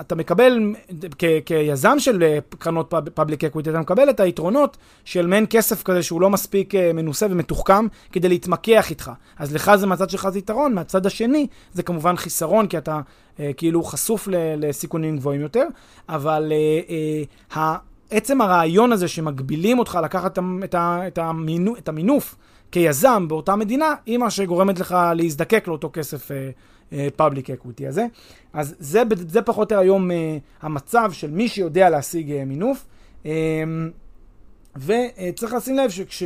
אתה 0.00 0.14
מקבל, 0.14 0.74
כ, 1.18 1.24
כיזם 1.46 1.98
של 1.98 2.22
אה, 2.22 2.38
קרנות 2.58 2.94
public 3.14 3.44
equity, 3.44 3.70
אתה 3.70 3.80
מקבל 3.80 4.10
את 4.10 4.20
היתרונות 4.20 4.76
של 5.04 5.26
מעין 5.26 5.46
כסף 5.50 5.82
כזה 5.82 6.02
שהוא 6.02 6.20
לא 6.20 6.30
מספיק 6.30 6.74
אה, 6.74 6.92
מנוסה 6.92 7.26
ומתוחכם 7.30 7.86
כדי 8.12 8.28
להתמקח 8.28 8.90
איתך. 8.90 9.10
אז 9.38 9.54
לך 9.54 9.72
זה 9.76 9.86
מהצד 9.86 10.10
שלך 10.10 10.28
זה 10.28 10.38
יתרון, 10.38 10.74
מהצד 10.74 11.06
השני 11.06 11.46
זה 11.72 11.82
כמובן 11.82 12.16
חיסרון, 12.16 12.66
כי 12.66 12.78
אתה 12.78 13.00
אה, 13.40 13.50
כאילו 13.56 13.82
חשוף 13.82 14.28
לסיכונים 14.32 15.16
גבוהים 15.16 15.40
יותר, 15.40 15.66
אבל 16.08 16.52
אה, 16.52 17.24
אה, 17.56 17.76
עצם 18.10 18.40
הרעיון 18.40 18.92
הזה 18.92 19.08
שמגבילים 19.08 19.78
אותך 19.78 19.98
לקחת 20.04 20.38
את, 20.64 20.74
את, 21.06 21.18
המינו, 21.18 21.76
את 21.76 21.88
המינוף 21.88 22.34
כיזם 22.72 23.28
באותה 23.28 23.56
מדינה, 23.56 23.94
היא 24.06 24.18
מה 24.18 24.30
שגורמת 24.30 24.80
לך 24.80 24.96
להזדקק 25.14 25.68
לאותו 25.68 25.90
כסף 25.92 26.30
public 27.16 27.50
uh, 27.50 27.52
equity 27.52 27.86
uh, 27.86 27.88
הזה. 27.88 28.06
אז 28.52 28.74
זה, 28.78 29.02
זה 29.28 29.42
פחות 29.42 29.72
או 29.72 29.74
יותר 29.74 29.78
היום 29.78 30.10
uh, 30.10 30.14
המצב 30.62 31.12
של 31.12 31.30
מי 31.30 31.48
שיודע 31.48 31.90
להשיג 31.90 32.30
uh, 32.30 32.44
מינוף. 32.46 32.86
Uh, 33.22 33.26
וצריך 34.76 35.52
לשים 35.52 35.76
לב 35.76 35.90
שכש... 35.90 36.22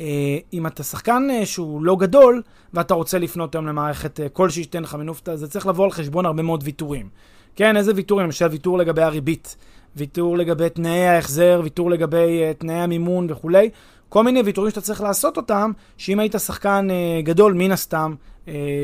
אה, 0.00 0.38
אם 0.52 0.66
אתה 0.66 0.82
שחקן 0.82 1.28
אה, 1.30 1.46
שהוא 1.46 1.84
לא 1.84 1.96
גדול, 1.96 2.42
ואתה 2.74 2.94
רוצה 2.94 3.18
לפנות 3.18 3.54
היום 3.54 3.66
למערכת 3.66 4.20
אה, 4.20 4.28
כלשהי 4.28 4.62
שתיתן 4.62 4.82
לך 4.82 4.94
מינוף, 4.94 5.20
זה 5.34 5.48
צריך 5.48 5.66
לבוא 5.66 5.84
על 5.84 5.90
חשבון 5.90 6.26
הרבה 6.26 6.42
מאוד 6.42 6.60
ויתורים. 6.64 7.08
כן, 7.56 7.76
איזה 7.76 7.92
ויתורים? 7.94 8.26
למשל 8.26 8.46
ויתור 8.46 8.78
לגבי 8.78 9.02
הריבית, 9.02 9.56
ויתור 9.96 10.38
לגבי 10.38 10.70
תנאי 10.70 11.06
ההחזר, 11.06 11.60
ויתור 11.64 11.90
לגבי 11.90 12.40
תנאי 12.58 12.74
המימון 12.74 13.26
וכולי. 13.30 13.70
כל 14.08 14.24
מיני 14.24 14.42
ויתורים 14.42 14.70
שאתה 14.70 14.80
צריך 14.80 15.00
לעשות 15.00 15.36
אותם, 15.36 15.72
שאם 15.96 16.20
היית 16.20 16.34
שחקן 16.38 16.88
גדול, 17.22 17.52
מן 17.52 17.72
הסתם, 17.72 18.14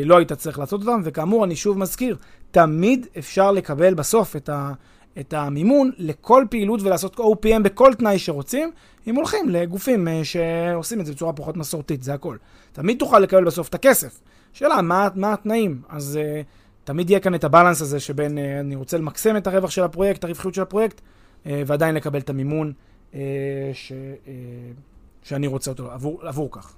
לא 0.05 0.17
היית 0.17 0.33
צריך 0.33 0.59
לעשות 0.59 0.81
אותם. 0.81 1.01
וכאמור, 1.05 1.45
אני 1.45 1.57
שוב 1.57 1.79
מזכיר, 1.79 2.17
תמיד 2.51 3.07
אפשר 3.19 3.53
לקבל 3.53 3.95
בסוף 3.95 4.37
את 4.37 4.49
ה... 4.49 4.73
את 5.21 5.33
המימון 5.33 5.91
לכל 5.99 6.45
פעילות 6.51 6.83
ולעשות 6.83 7.17
OPM 7.17 7.61
בכל 7.63 7.95
תנאי 7.95 8.19
שרוצים, 8.19 8.71
אם 9.07 9.15
הולכים 9.15 9.49
לגופים 9.49 10.09
אה, 10.09 10.25
שעושים 10.25 11.01
את 11.01 11.07
זה 11.07 11.13
בצורה 11.13 11.33
פחות 11.33 11.57
מסורתית, 11.57 12.03
זה 12.03 12.15
הכל. 12.15 12.37
תמיד 12.73 12.99
תוכל 12.99 13.19
לקבל 13.19 13.45
בסוף 13.45 13.69
את 13.69 13.75
הכסף. 13.75 14.21
שאלה, 14.53 14.83
מה, 14.83 15.09
מה 15.15 15.33
התנאים? 15.33 15.83
אז 15.89 16.19
uh, 16.23 16.45
תמיד 16.85 17.11
יהיה 17.11 17.21
כאן 17.21 17.35
את 17.35 17.45
הבלנס 17.45 17.83
הזה 17.83 18.01
שבין 18.01 18.39
uh, 18.39 18.41
אני 18.61 18.77
רוצה 18.77 18.99
למקסם 18.99 19.37
את 19.37 19.47
הרווח 19.47 19.71
של 19.71 19.83
הפרויקט, 19.83 20.25
הרווחיות 20.25 20.55
של 20.55 20.63
הפרויקט, 20.63 21.01
uh, 21.01 21.49
ועדיין 21.67 21.95
לקבל 21.95 22.19
את 22.19 22.31
המימון 22.31 22.73
uh, 23.13 23.17
ש, 23.73 23.93
uh, 23.93 24.27
שאני 25.25 25.47
רוצה 25.47 25.71
אותו 25.71 25.91
עבור, 25.93 26.21
עבור 26.23 26.49
כך. 26.53 26.75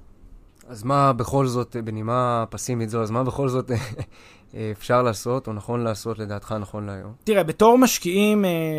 אז 0.69 0.85
מה 0.85 1.13
בכל 1.13 1.47
זאת, 1.47 1.77
בנימה 1.85 2.45
פסימית 2.51 2.91
זו, 2.91 3.03
אז 3.03 3.11
מה 3.11 3.25
בכל 3.25 3.49
זאת 3.49 3.71
אפשר 4.73 5.03
לעשות, 5.03 5.47
או 5.47 5.53
נכון 5.53 5.81
לעשות 5.81 6.19
לדעתך 6.19 6.55
נכון 6.61 6.87
להיום? 6.87 7.13
תראה, 7.25 7.45
בתור 7.45 7.79
משקיעים 7.79 8.45
אה, 8.45 8.79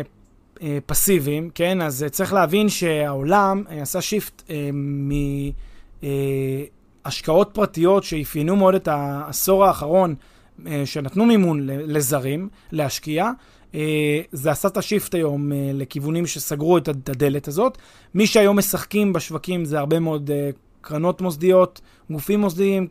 אה, 0.62 0.78
פסיביים, 0.86 1.50
כן, 1.54 1.82
אז 1.82 2.06
צריך 2.10 2.32
להבין 2.32 2.68
שהעולם 2.68 3.64
אה, 3.70 3.82
עשה 3.82 4.00
shift 4.00 4.42
אה, 4.50 4.70
מהשקעות 7.04 7.50
פרטיות 7.52 8.04
שאפיינו 8.04 8.56
מאוד 8.56 8.74
את 8.74 8.88
העשור 8.88 9.64
האחרון, 9.64 10.14
אה, 10.66 10.82
שנתנו 10.84 11.24
מימון 11.24 11.66
לזרים 11.66 12.48
להשקיע. 12.72 13.30
אה, 13.74 14.20
זה 14.32 14.50
עשה 14.50 14.68
את 14.68 14.76
ה 14.76 14.82
shift 14.82 15.14
היום 15.14 15.52
אה, 15.52 15.70
לכיוונים 15.74 16.26
שסגרו 16.26 16.78
את 16.78 16.88
הדלת 16.88 17.48
הזאת. 17.48 17.78
מי 18.14 18.26
שהיום 18.26 18.58
משחקים 18.58 19.12
בשווקים 19.12 19.64
זה 19.64 19.78
הרבה 19.78 19.98
מאוד 19.98 20.30
אה, 20.30 20.50
קרנות 20.80 21.20
מוסדיות, 21.20 21.80
גופים 22.10 22.40
מוסדיים, 22.40 22.86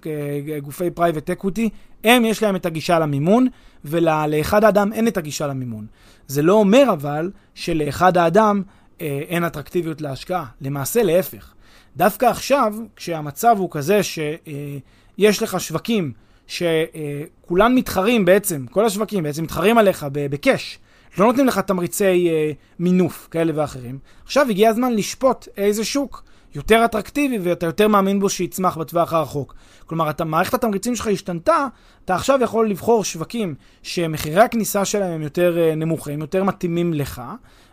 גופי 0.63 0.91
private 0.91 1.29
equity, 1.29 1.69
הם 2.03 2.25
יש 2.25 2.43
להם 2.43 2.55
את 2.55 2.65
הגישה 2.65 2.99
למימון, 2.99 3.47
ולאחד 3.85 4.63
האדם 4.63 4.93
אין 4.93 5.07
את 5.07 5.17
הגישה 5.17 5.47
למימון. 5.47 5.85
זה 6.27 6.41
לא 6.41 6.53
אומר 6.53 6.83
אבל 6.93 7.31
שלאחד 7.55 8.17
האדם 8.17 8.61
אין 8.99 9.43
אטרקטיביות 9.45 10.01
להשקעה. 10.01 10.45
למעשה 10.61 11.03
להפך. 11.03 11.53
דווקא 11.97 12.25
עכשיו, 12.25 12.73
כשהמצב 12.95 13.55
הוא 13.59 13.69
כזה 13.71 14.03
שיש 14.03 15.43
לך 15.43 15.59
שווקים 15.59 16.11
שכולם 16.47 17.75
מתחרים 17.75 18.25
בעצם, 18.25 18.65
כל 18.71 18.85
השווקים 18.85 19.23
בעצם 19.23 19.43
מתחרים 19.43 19.77
עליך 19.77 20.05
ב 20.11 20.23
cash, 20.23 20.79
לא 21.17 21.25
נותנים 21.25 21.47
לך 21.47 21.59
תמריצי 21.59 22.29
אה, 22.29 22.51
מינוף 22.79 23.27
כאלה 23.31 23.51
ואחרים, 23.55 23.99
עכשיו 24.23 24.49
הגיע 24.49 24.69
הזמן 24.69 24.93
לשפוט 24.93 25.47
איזה 25.57 25.85
שוק 25.85 26.23
יותר 26.55 26.85
אטרקטיבי 26.85 27.39
ואתה 27.39 27.65
יותר 27.65 27.87
מאמין 27.87 28.19
בו 28.19 28.29
שיצמח 28.29 28.77
בטווח 28.77 29.13
הרחוק. 29.13 29.55
כלומר, 29.85 30.09
אתה, 30.09 30.25
מערכת 30.25 30.53
התמריצים 30.53 30.95
שלך 30.95 31.07
השתנתה, 31.07 31.67
אתה 32.05 32.15
עכשיו 32.15 32.39
יכול 32.43 32.69
לבחור 32.69 33.03
שווקים 33.03 33.55
שמחירי 33.83 34.41
הכניסה 34.41 34.85
שלהם 34.85 35.11
הם 35.11 35.21
יותר 35.21 35.57
uh, 35.57 35.75
נמוכים, 35.75 36.21
יותר 36.21 36.43
מתאימים 36.43 36.93
לך, 36.93 37.21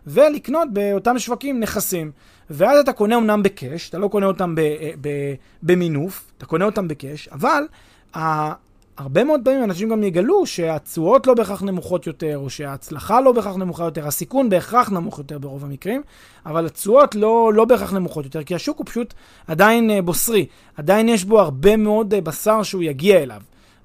ולקנות 0.06 0.68
באותם 0.72 1.18
שווקים 1.18 1.60
נכסים. 1.60 2.10
ואז 2.50 2.78
אתה 2.78 2.92
קונה 2.92 3.16
אותם 3.16 3.42
בקאש, 3.42 3.88
אתה 3.88 3.98
לא 3.98 4.08
קונה 4.08 4.26
אותם 4.26 4.54
ב, 4.54 4.58
אה, 4.58 4.90
ב, 5.00 5.08
במינוף, 5.62 6.32
אתה 6.38 6.46
קונה 6.46 6.64
אותם 6.64 6.88
בקאש, 6.88 7.28
אבל 7.28 7.64
הרבה 8.96 9.24
מאוד 9.24 9.40
פעמים 9.44 9.64
אנשים 9.64 9.88
גם 9.88 10.02
יגלו 10.02 10.46
שהתשואות 10.46 11.26
לא 11.26 11.34
בהכרח 11.34 11.62
נמוכות 11.62 12.06
יותר, 12.06 12.38
או 12.38 12.50
שההצלחה 12.50 13.20
לא 13.20 13.32
בהכרח 13.32 13.56
נמוכה 13.56 13.84
יותר, 13.84 14.06
הסיכון 14.06 14.50
בהכרח 14.50 14.90
נמוך 14.90 15.18
יותר 15.18 15.38
ברוב 15.38 15.64
המקרים, 15.64 16.02
אבל 16.46 16.66
התשואות 16.66 17.14
לא, 17.14 17.52
לא 17.54 17.64
בהכרח 17.64 17.92
נמוכות 17.92 18.24
יותר, 18.24 18.44
כי 18.44 18.54
השוק 18.54 18.78
הוא 18.78 18.86
פשוט 18.86 19.14
עדיין 19.46 19.90
uh, 19.90 20.02
בוסרי, 20.02 20.46
עדיין 20.76 21.08
יש 21.08 21.24
בו 21.24 21.40
הרבה 21.40 21.76
מאוד 21.76 22.14
uh, 22.14 22.20
בשר 22.20 22.62
שהוא 22.62 22.82
יגיע 22.82 23.22
אליו, 23.22 23.40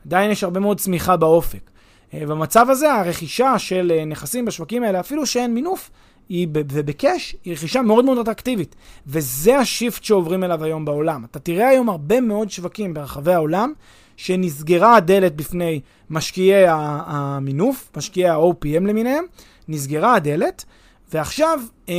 עדיין 0.05 0.31
יש 0.31 0.43
הרבה 0.43 0.59
מאוד 0.59 0.79
צמיחה 0.79 1.17
באופק. 1.17 1.69
Uh, 2.11 2.15
במצב 2.27 2.69
הזה 2.69 2.93
הרכישה 2.93 3.59
של 3.59 4.03
נכסים 4.07 4.45
בשווקים 4.45 4.83
האלה, 4.83 4.99
אפילו 4.99 5.25
שאין 5.25 5.53
מינוף, 5.53 5.89
היא, 6.29 6.47
ובקאש, 6.53 7.35
היא 7.45 7.53
רכישה 7.53 7.81
מאוד 7.81 8.05
מאוד 8.05 8.17
אטרקטיבית. 8.17 8.75
וזה 9.07 9.57
השיפט 9.57 10.03
שעוברים 10.03 10.43
אליו 10.43 10.63
היום 10.63 10.85
בעולם. 10.85 11.25
אתה 11.31 11.39
תראה 11.39 11.67
היום 11.67 11.89
הרבה 11.89 12.21
מאוד 12.21 12.49
שווקים 12.51 12.93
ברחבי 12.93 13.33
העולם, 13.33 13.73
שנסגרה 14.19 14.95
הדלת 14.95 15.35
בפני 15.35 15.81
משקיעי 16.09 16.65
המינוף, 16.67 17.89
משקיעי 17.97 18.29
ה-OPM 18.29 18.87
למיניהם, 18.87 19.23
נסגרה 19.67 20.15
הדלת, 20.15 20.65
ועכשיו 21.13 21.59
אה, 21.89 21.95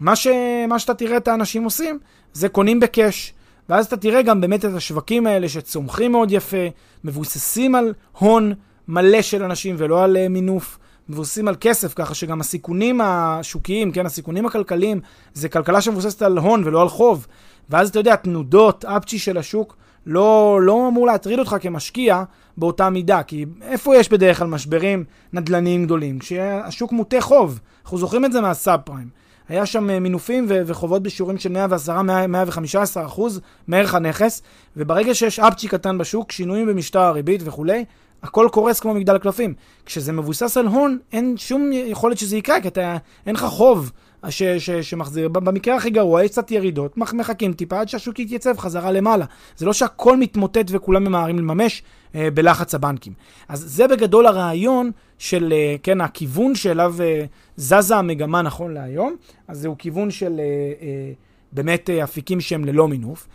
מה, 0.00 0.16
ש, 0.16 0.26
מה 0.68 0.78
שאתה 0.78 0.94
תראה 0.94 1.16
את 1.16 1.28
האנשים 1.28 1.64
עושים, 1.64 1.98
זה 2.32 2.48
קונים 2.48 2.80
בקאש. 2.80 3.34
ואז 3.68 3.86
אתה 3.86 3.96
תראה 3.96 4.22
גם 4.22 4.40
באמת 4.40 4.64
את 4.64 4.74
השווקים 4.74 5.26
האלה 5.26 5.48
שצומחים 5.48 6.12
מאוד 6.12 6.32
יפה, 6.32 6.66
מבוססים 7.04 7.74
על 7.74 7.94
הון 8.18 8.54
מלא 8.88 9.22
של 9.22 9.42
אנשים 9.42 9.74
ולא 9.78 10.04
על 10.04 10.16
אה, 10.16 10.28
מינוף, 10.28 10.78
מבוססים 11.08 11.48
על 11.48 11.56
כסף, 11.60 11.94
ככה 11.94 12.14
שגם 12.14 12.40
הסיכונים 12.40 13.00
השוקיים, 13.00 13.92
כן, 13.92 14.06
הסיכונים 14.06 14.46
הכלכליים, 14.46 15.00
זה 15.34 15.48
כלכלה 15.48 15.80
שמבוססת 15.80 16.22
על 16.22 16.38
הון 16.38 16.64
ולא 16.64 16.82
על 16.82 16.88
חוב. 16.88 17.26
ואז 17.70 17.88
אתה 17.88 17.98
יודע, 17.98 18.16
תנודות, 18.16 18.84
אפצ'י 18.84 19.18
של 19.18 19.38
השוק, 19.38 19.76
לא, 20.08 20.58
לא 20.62 20.88
אמור 20.88 21.06
להטריד 21.06 21.38
אותך 21.38 21.56
כמשקיע 21.60 22.22
באותה 22.56 22.90
מידה, 22.90 23.22
כי 23.22 23.46
איפה 23.62 23.96
יש 23.96 24.08
בדרך 24.08 24.38
כלל 24.38 24.46
משברים 24.46 25.04
נדל"ניים 25.32 25.84
גדולים? 25.84 26.18
כשהשוק 26.18 26.92
מוטה 26.92 27.20
חוב, 27.20 27.60
אנחנו 27.84 27.98
זוכרים 27.98 28.24
את 28.24 28.32
זה 28.32 28.40
מהסאב 28.40 28.80
פריים. 28.80 29.08
היה 29.48 29.66
שם 29.66 29.90
אה, 29.90 30.00
מינופים 30.00 30.46
ו- 30.48 30.62
וחובות 30.66 31.02
בשיעורים 31.02 31.38
של 31.38 31.56
110-115 31.86 33.06
אחוז 33.06 33.40
מערך 33.66 33.94
הנכס, 33.94 34.42
וברגע 34.76 35.14
שיש 35.14 35.38
אפצ'י 35.40 35.68
קטן 35.68 35.98
בשוק, 35.98 36.32
שינויים 36.32 36.66
במשטר 36.66 37.00
הריבית 37.00 37.40
וכולי, 37.44 37.84
הכל 38.22 38.48
קורס 38.52 38.80
כמו 38.80 38.94
מגדל 38.94 39.18
קלפים. 39.18 39.54
כשזה 39.86 40.12
מבוסס 40.12 40.56
על 40.56 40.66
הון, 40.66 40.98
אין 41.12 41.36
שום 41.36 41.70
יכולת 41.72 42.18
שזה 42.18 42.36
יקרה, 42.36 42.60
כי 42.60 42.68
אתה, 42.68 42.96
אין 43.26 43.34
לך 43.34 43.44
חוב. 43.44 43.92
ש, 44.28 44.42
ש, 44.42 44.70
שמחזיר, 44.70 45.28
במקרה 45.28 45.76
הכי 45.76 45.90
גרוע 45.90 46.24
יש 46.24 46.30
קצת 46.30 46.50
ירידות, 46.50 46.96
מחכים 46.96 47.52
טיפה 47.52 47.80
עד 47.80 47.88
שהשוק 47.88 48.18
יתייצב 48.18 48.58
חזרה 48.58 48.92
למעלה. 48.92 49.24
זה 49.56 49.66
לא 49.66 49.72
שהכל 49.72 50.16
מתמוטט 50.16 50.66
וכולם 50.68 51.04
ממהרים 51.04 51.38
לממש 51.38 51.82
אה, 52.14 52.28
בלחץ 52.34 52.74
הבנקים. 52.74 53.12
אז 53.48 53.60
זה 53.60 53.88
בגדול 53.88 54.26
הרעיון 54.26 54.90
של, 55.18 55.52
אה, 55.52 55.76
כן, 55.82 56.00
הכיוון 56.00 56.54
שאליו 56.54 56.94
אה, 57.00 57.24
זזה 57.56 57.96
המגמה 57.96 58.42
נכון 58.42 58.74
להיום, 58.74 59.16
אז 59.48 59.58
זהו 59.58 59.74
כיוון 59.78 60.10
של 60.10 60.40
אה, 60.40 60.44
אה, 60.82 61.12
באמת 61.52 61.90
אה, 61.90 62.04
אפיקים 62.04 62.40
שהם 62.40 62.64
ללא 62.64 62.88
מינוף. 62.88 63.28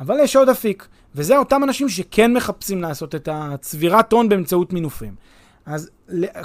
אבל 0.00 0.16
יש 0.22 0.36
עוד 0.36 0.48
אפיק, 0.48 0.88
וזה 1.14 1.38
אותם 1.38 1.64
אנשים 1.64 1.88
שכן 1.88 2.32
מחפשים 2.32 2.82
לעשות 2.82 3.14
את 3.14 3.28
הצבירת 3.32 4.12
הון 4.12 4.28
באמצעות 4.28 4.72
מינופים. 4.72 5.14
אז 5.70 5.90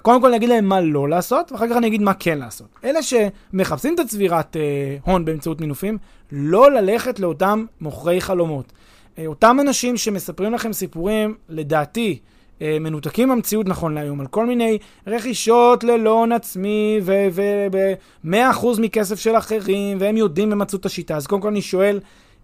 קודם 0.01 0.21
כל 0.21 0.27
אני 0.27 0.38
אגיד 0.38 0.49
להם 0.49 0.65
מה 0.65 0.81
לא 0.81 1.09
לעשות, 1.09 1.51
ואחר 1.51 1.67
כך 1.69 1.77
אני 1.77 1.88
אגיד 1.88 2.01
מה 2.01 2.13
כן 2.13 2.38
לעשות. 2.38 2.67
אלה 2.83 2.99
שמחפשים 3.03 3.95
את 3.95 3.99
הצבירת 3.99 4.57
אה, 4.57 4.97
הון 5.03 5.25
באמצעות 5.25 5.61
מינופים, 5.61 5.97
לא 6.31 6.71
ללכת 6.71 7.19
לאותם 7.19 7.65
מוכרי 7.81 8.21
חלומות. 8.21 8.71
אה, 9.17 9.25
אותם 9.27 9.57
אנשים 9.61 9.97
שמספרים 9.97 10.53
לכם 10.53 10.73
סיפורים, 10.73 11.35
לדעתי, 11.49 12.19
אה, 12.61 12.77
מנותקים 12.81 13.27
מהמציאות 13.27 13.67
נכון 13.67 13.93
להיום, 13.93 14.21
על 14.21 14.27
כל 14.27 14.45
מיני 14.45 14.77
רכישות 15.07 15.83
ללא 15.83 16.09
הון 16.09 16.31
עצמי 16.31 16.99
ו-100% 17.03 18.81
מכסף 18.81 19.19
של 19.19 19.38
אחרים, 19.38 19.97
והם 19.99 20.17
יודעים 20.17 20.51
הם 20.51 20.59
מצאו 20.59 20.79
את 20.79 20.85
השיטה. 20.85 21.15
אז 21.15 21.27
קודם 21.27 21.41
כל 21.41 21.47
אני 21.47 21.61
שואל, 21.61 21.99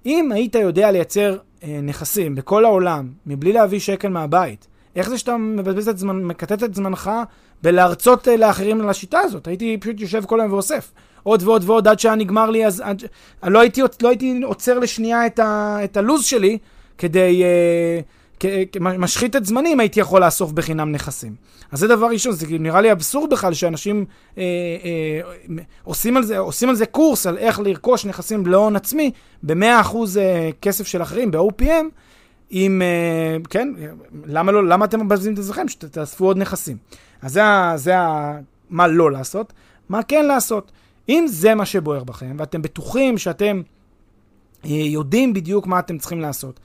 אם 0.05 0.31
היית 0.31 0.55
יודע 0.55 0.91
לייצר 0.91 1.37
אה, 1.63 1.79
נכסים 1.83 2.35
בכל 2.35 2.65
העולם, 2.65 3.11
מבלי 3.25 3.53
להביא 3.53 3.79
שקל 3.79 4.09
מהבית, 4.09 4.67
איך 4.95 5.09
זה 5.09 5.17
שאתה 5.17 5.37
מבזבז 5.37 5.87
את 5.87 5.97
זמן, 5.97 6.23
מקטט 6.23 6.63
את 6.63 6.75
זמנך 6.75 7.11
בלהרצות 7.63 8.27
אה, 8.27 8.37
לאחרים 8.37 8.81
על 8.81 8.89
השיטה 8.89 9.19
הזאת? 9.19 9.47
הייתי 9.47 9.77
פשוט 9.77 9.99
יושב 9.99 10.25
כל 10.25 10.41
היום 10.41 10.53
ואוסף. 10.53 10.91
עוד 11.23 11.43
ועוד 11.43 11.63
ועוד 11.65 11.87
עד 11.87 11.99
שהיה 11.99 12.15
נגמר 12.15 12.49
לי, 12.49 12.65
אז 12.65 12.79
עד, 12.79 13.03
לא, 13.43 13.59
הייתי, 13.59 13.81
לא 14.01 14.09
הייתי 14.09 14.41
עוצר 14.43 14.79
לשנייה 14.79 15.25
את, 15.25 15.39
ה, 15.39 15.77
את 15.83 15.97
הלו"ז 15.97 16.25
שלי 16.25 16.57
כדי... 16.97 17.43
אה, 17.43 17.99
משחית 18.79 19.35
את 19.35 19.45
זמני 19.45 19.73
אם 19.73 19.79
הייתי 19.79 19.99
יכול 19.99 20.25
לאסוף 20.25 20.51
בחינם 20.51 20.91
נכסים. 20.91 21.35
אז 21.71 21.79
זה 21.79 21.87
דבר 21.87 22.07
ראשון, 22.07 22.31
זה 22.31 22.45
נראה 22.49 22.81
לי 22.81 22.91
אבסורד 22.91 23.29
בכלל 23.29 23.53
שאנשים 23.53 24.05
אה, 24.37 24.43
אה, 24.83 25.63
עושים, 25.83 26.17
על 26.17 26.23
זה, 26.23 26.37
עושים 26.37 26.69
על 26.69 26.75
זה 26.75 26.85
קורס 26.85 27.27
על 27.27 27.37
איך 27.37 27.59
לרכוש 27.59 28.05
נכסים 28.05 28.45
להון 28.45 28.75
עצמי 28.75 29.11
ב-100% 29.43 29.95
אה, 30.17 30.49
כסף 30.61 30.87
של 30.87 31.01
אחרים, 31.01 31.31
ב-OPM, 31.31 31.85
אם, 32.51 32.81
אה, 32.81 33.37
כן, 33.49 33.73
למה, 34.25 34.51
לא, 34.51 34.67
למה 34.67 34.85
אתם 34.85 35.05
מבזבזים 35.05 35.33
את 35.33 35.39
עצמכם? 35.39 35.67
שתאספו 35.67 36.25
עוד 36.25 36.37
נכסים. 36.37 36.77
אז 37.21 37.33
זה, 37.33 37.41
זה 37.75 37.93
מה 38.69 38.87
לא 38.87 39.11
לעשות. 39.11 39.53
מה 39.89 40.03
כן 40.03 40.25
לעשות? 40.25 40.71
אם 41.09 41.25
זה 41.27 41.55
מה 41.55 41.65
שבוער 41.65 42.03
בכם, 42.03 42.35
ואתם 42.39 42.61
בטוחים 42.61 43.17
שאתם 43.17 43.61
אה, 44.65 44.69
יודעים 44.69 45.33
בדיוק 45.33 45.67
מה 45.67 45.79
אתם 45.79 45.97
צריכים 45.97 46.21
לעשות, 46.21 46.59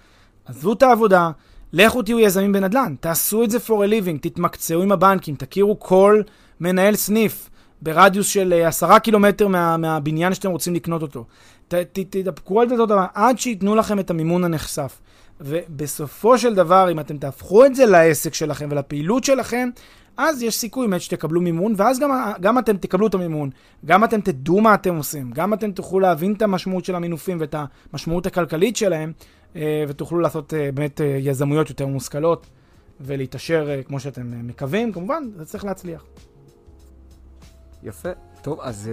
עזבו 0.45 0.73
את 0.73 0.83
העבודה, 0.83 1.31
לכו 1.73 2.03
תהיו 2.03 2.21
יזמים 2.21 2.53
בנדל"ן, 2.53 2.95
תעשו 3.01 3.45
את 3.45 3.51
זה 3.51 3.59
for 3.59 3.71
a 3.71 3.91
living, 3.91 4.19
תתמקצעו 4.21 4.83
עם 4.83 4.93
הבנקים, 4.93 5.35
תכירו 5.35 5.81
כל 5.81 6.23
מנהל 6.61 6.95
סניף 6.97 7.51
ברדיוס 7.83 8.27
של 8.27 8.53
אה, 8.53 8.69
עשרה 8.69 9.01
קילומטר 9.01 9.49
מה, 9.49 9.77
מהבניין 9.77 10.35
שאתם 10.35 10.51
רוצים 10.51 10.75
לקנות 10.75 11.03
אותו. 11.03 11.25
תדפקו 12.11 12.61
על 12.61 12.69
דלתות 12.69 12.91
עד 13.15 13.39
שייתנו 13.39 13.75
לכם 13.75 13.99
את 13.99 14.11
המימון 14.11 14.45
הנחשף. 14.45 15.01
ובסופו 15.41 16.39
של 16.39 16.55
דבר, 16.55 16.91
אם 16.93 17.01
אתם 17.01 17.19
תהפכו 17.19 17.65
את 17.67 17.75
זה 17.75 17.87
לעסק 17.87 18.35
שלכם 18.35 18.69
ולפעילות 18.71 19.25
שלכם, 19.25 19.69
אז 20.17 20.43
יש 20.43 20.57
סיכוי 20.57 20.89
באמת 20.89 21.01
שתקבלו 21.01 21.41
מימון, 21.41 21.75
ואז 21.77 21.99
גם, 21.99 22.11
גם 22.41 22.59
אתם 22.59 22.77
תקבלו 22.77 23.07
את 23.07 23.15
המימון, 23.15 23.51
גם 23.85 24.05
אתם 24.05 24.21
תדעו 24.21 24.61
מה 24.61 24.75
אתם 24.75 24.97
עושים, 24.97 25.31
גם 25.31 25.55
אתם 25.55 25.73
תוכלו 25.73 26.01
להבין 26.01 26.33
את 26.33 26.43
המשמעות 26.43 26.85
של 26.85 26.95
המינופים 26.95 27.41
ואת 27.41 27.55
המשמעות 27.93 28.27
הכלכלית 28.27 28.77
שלהם, 28.77 29.13
אה, 29.57 29.85
ותוכלו 29.89 30.19
לעשות 30.19 30.55
אה, 30.55 30.73
באמת 30.75 31.01
אה, 31.01 31.19
יזמויות 31.21 31.69
יותר 31.69 31.87
מושכלות 31.87 32.47
ולהתעשר 33.01 33.83
כמו 33.87 34.01
שאתם 34.01 34.47
מקווים, 34.47 34.93
כמובן, 34.93 35.23
זה 35.37 35.45
צריך 35.45 35.65
להצליח. 35.65 36.05
יפה. 37.83 38.09
טוב, 38.43 38.61
אז 38.61 38.91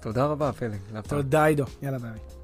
תודה 0.00 0.26
רבה, 0.26 0.52
פלג. 0.52 0.78
תודה, 1.08 1.44
עידו. 1.44 1.64
יאללה, 1.82 1.98
ביי. 1.98 2.35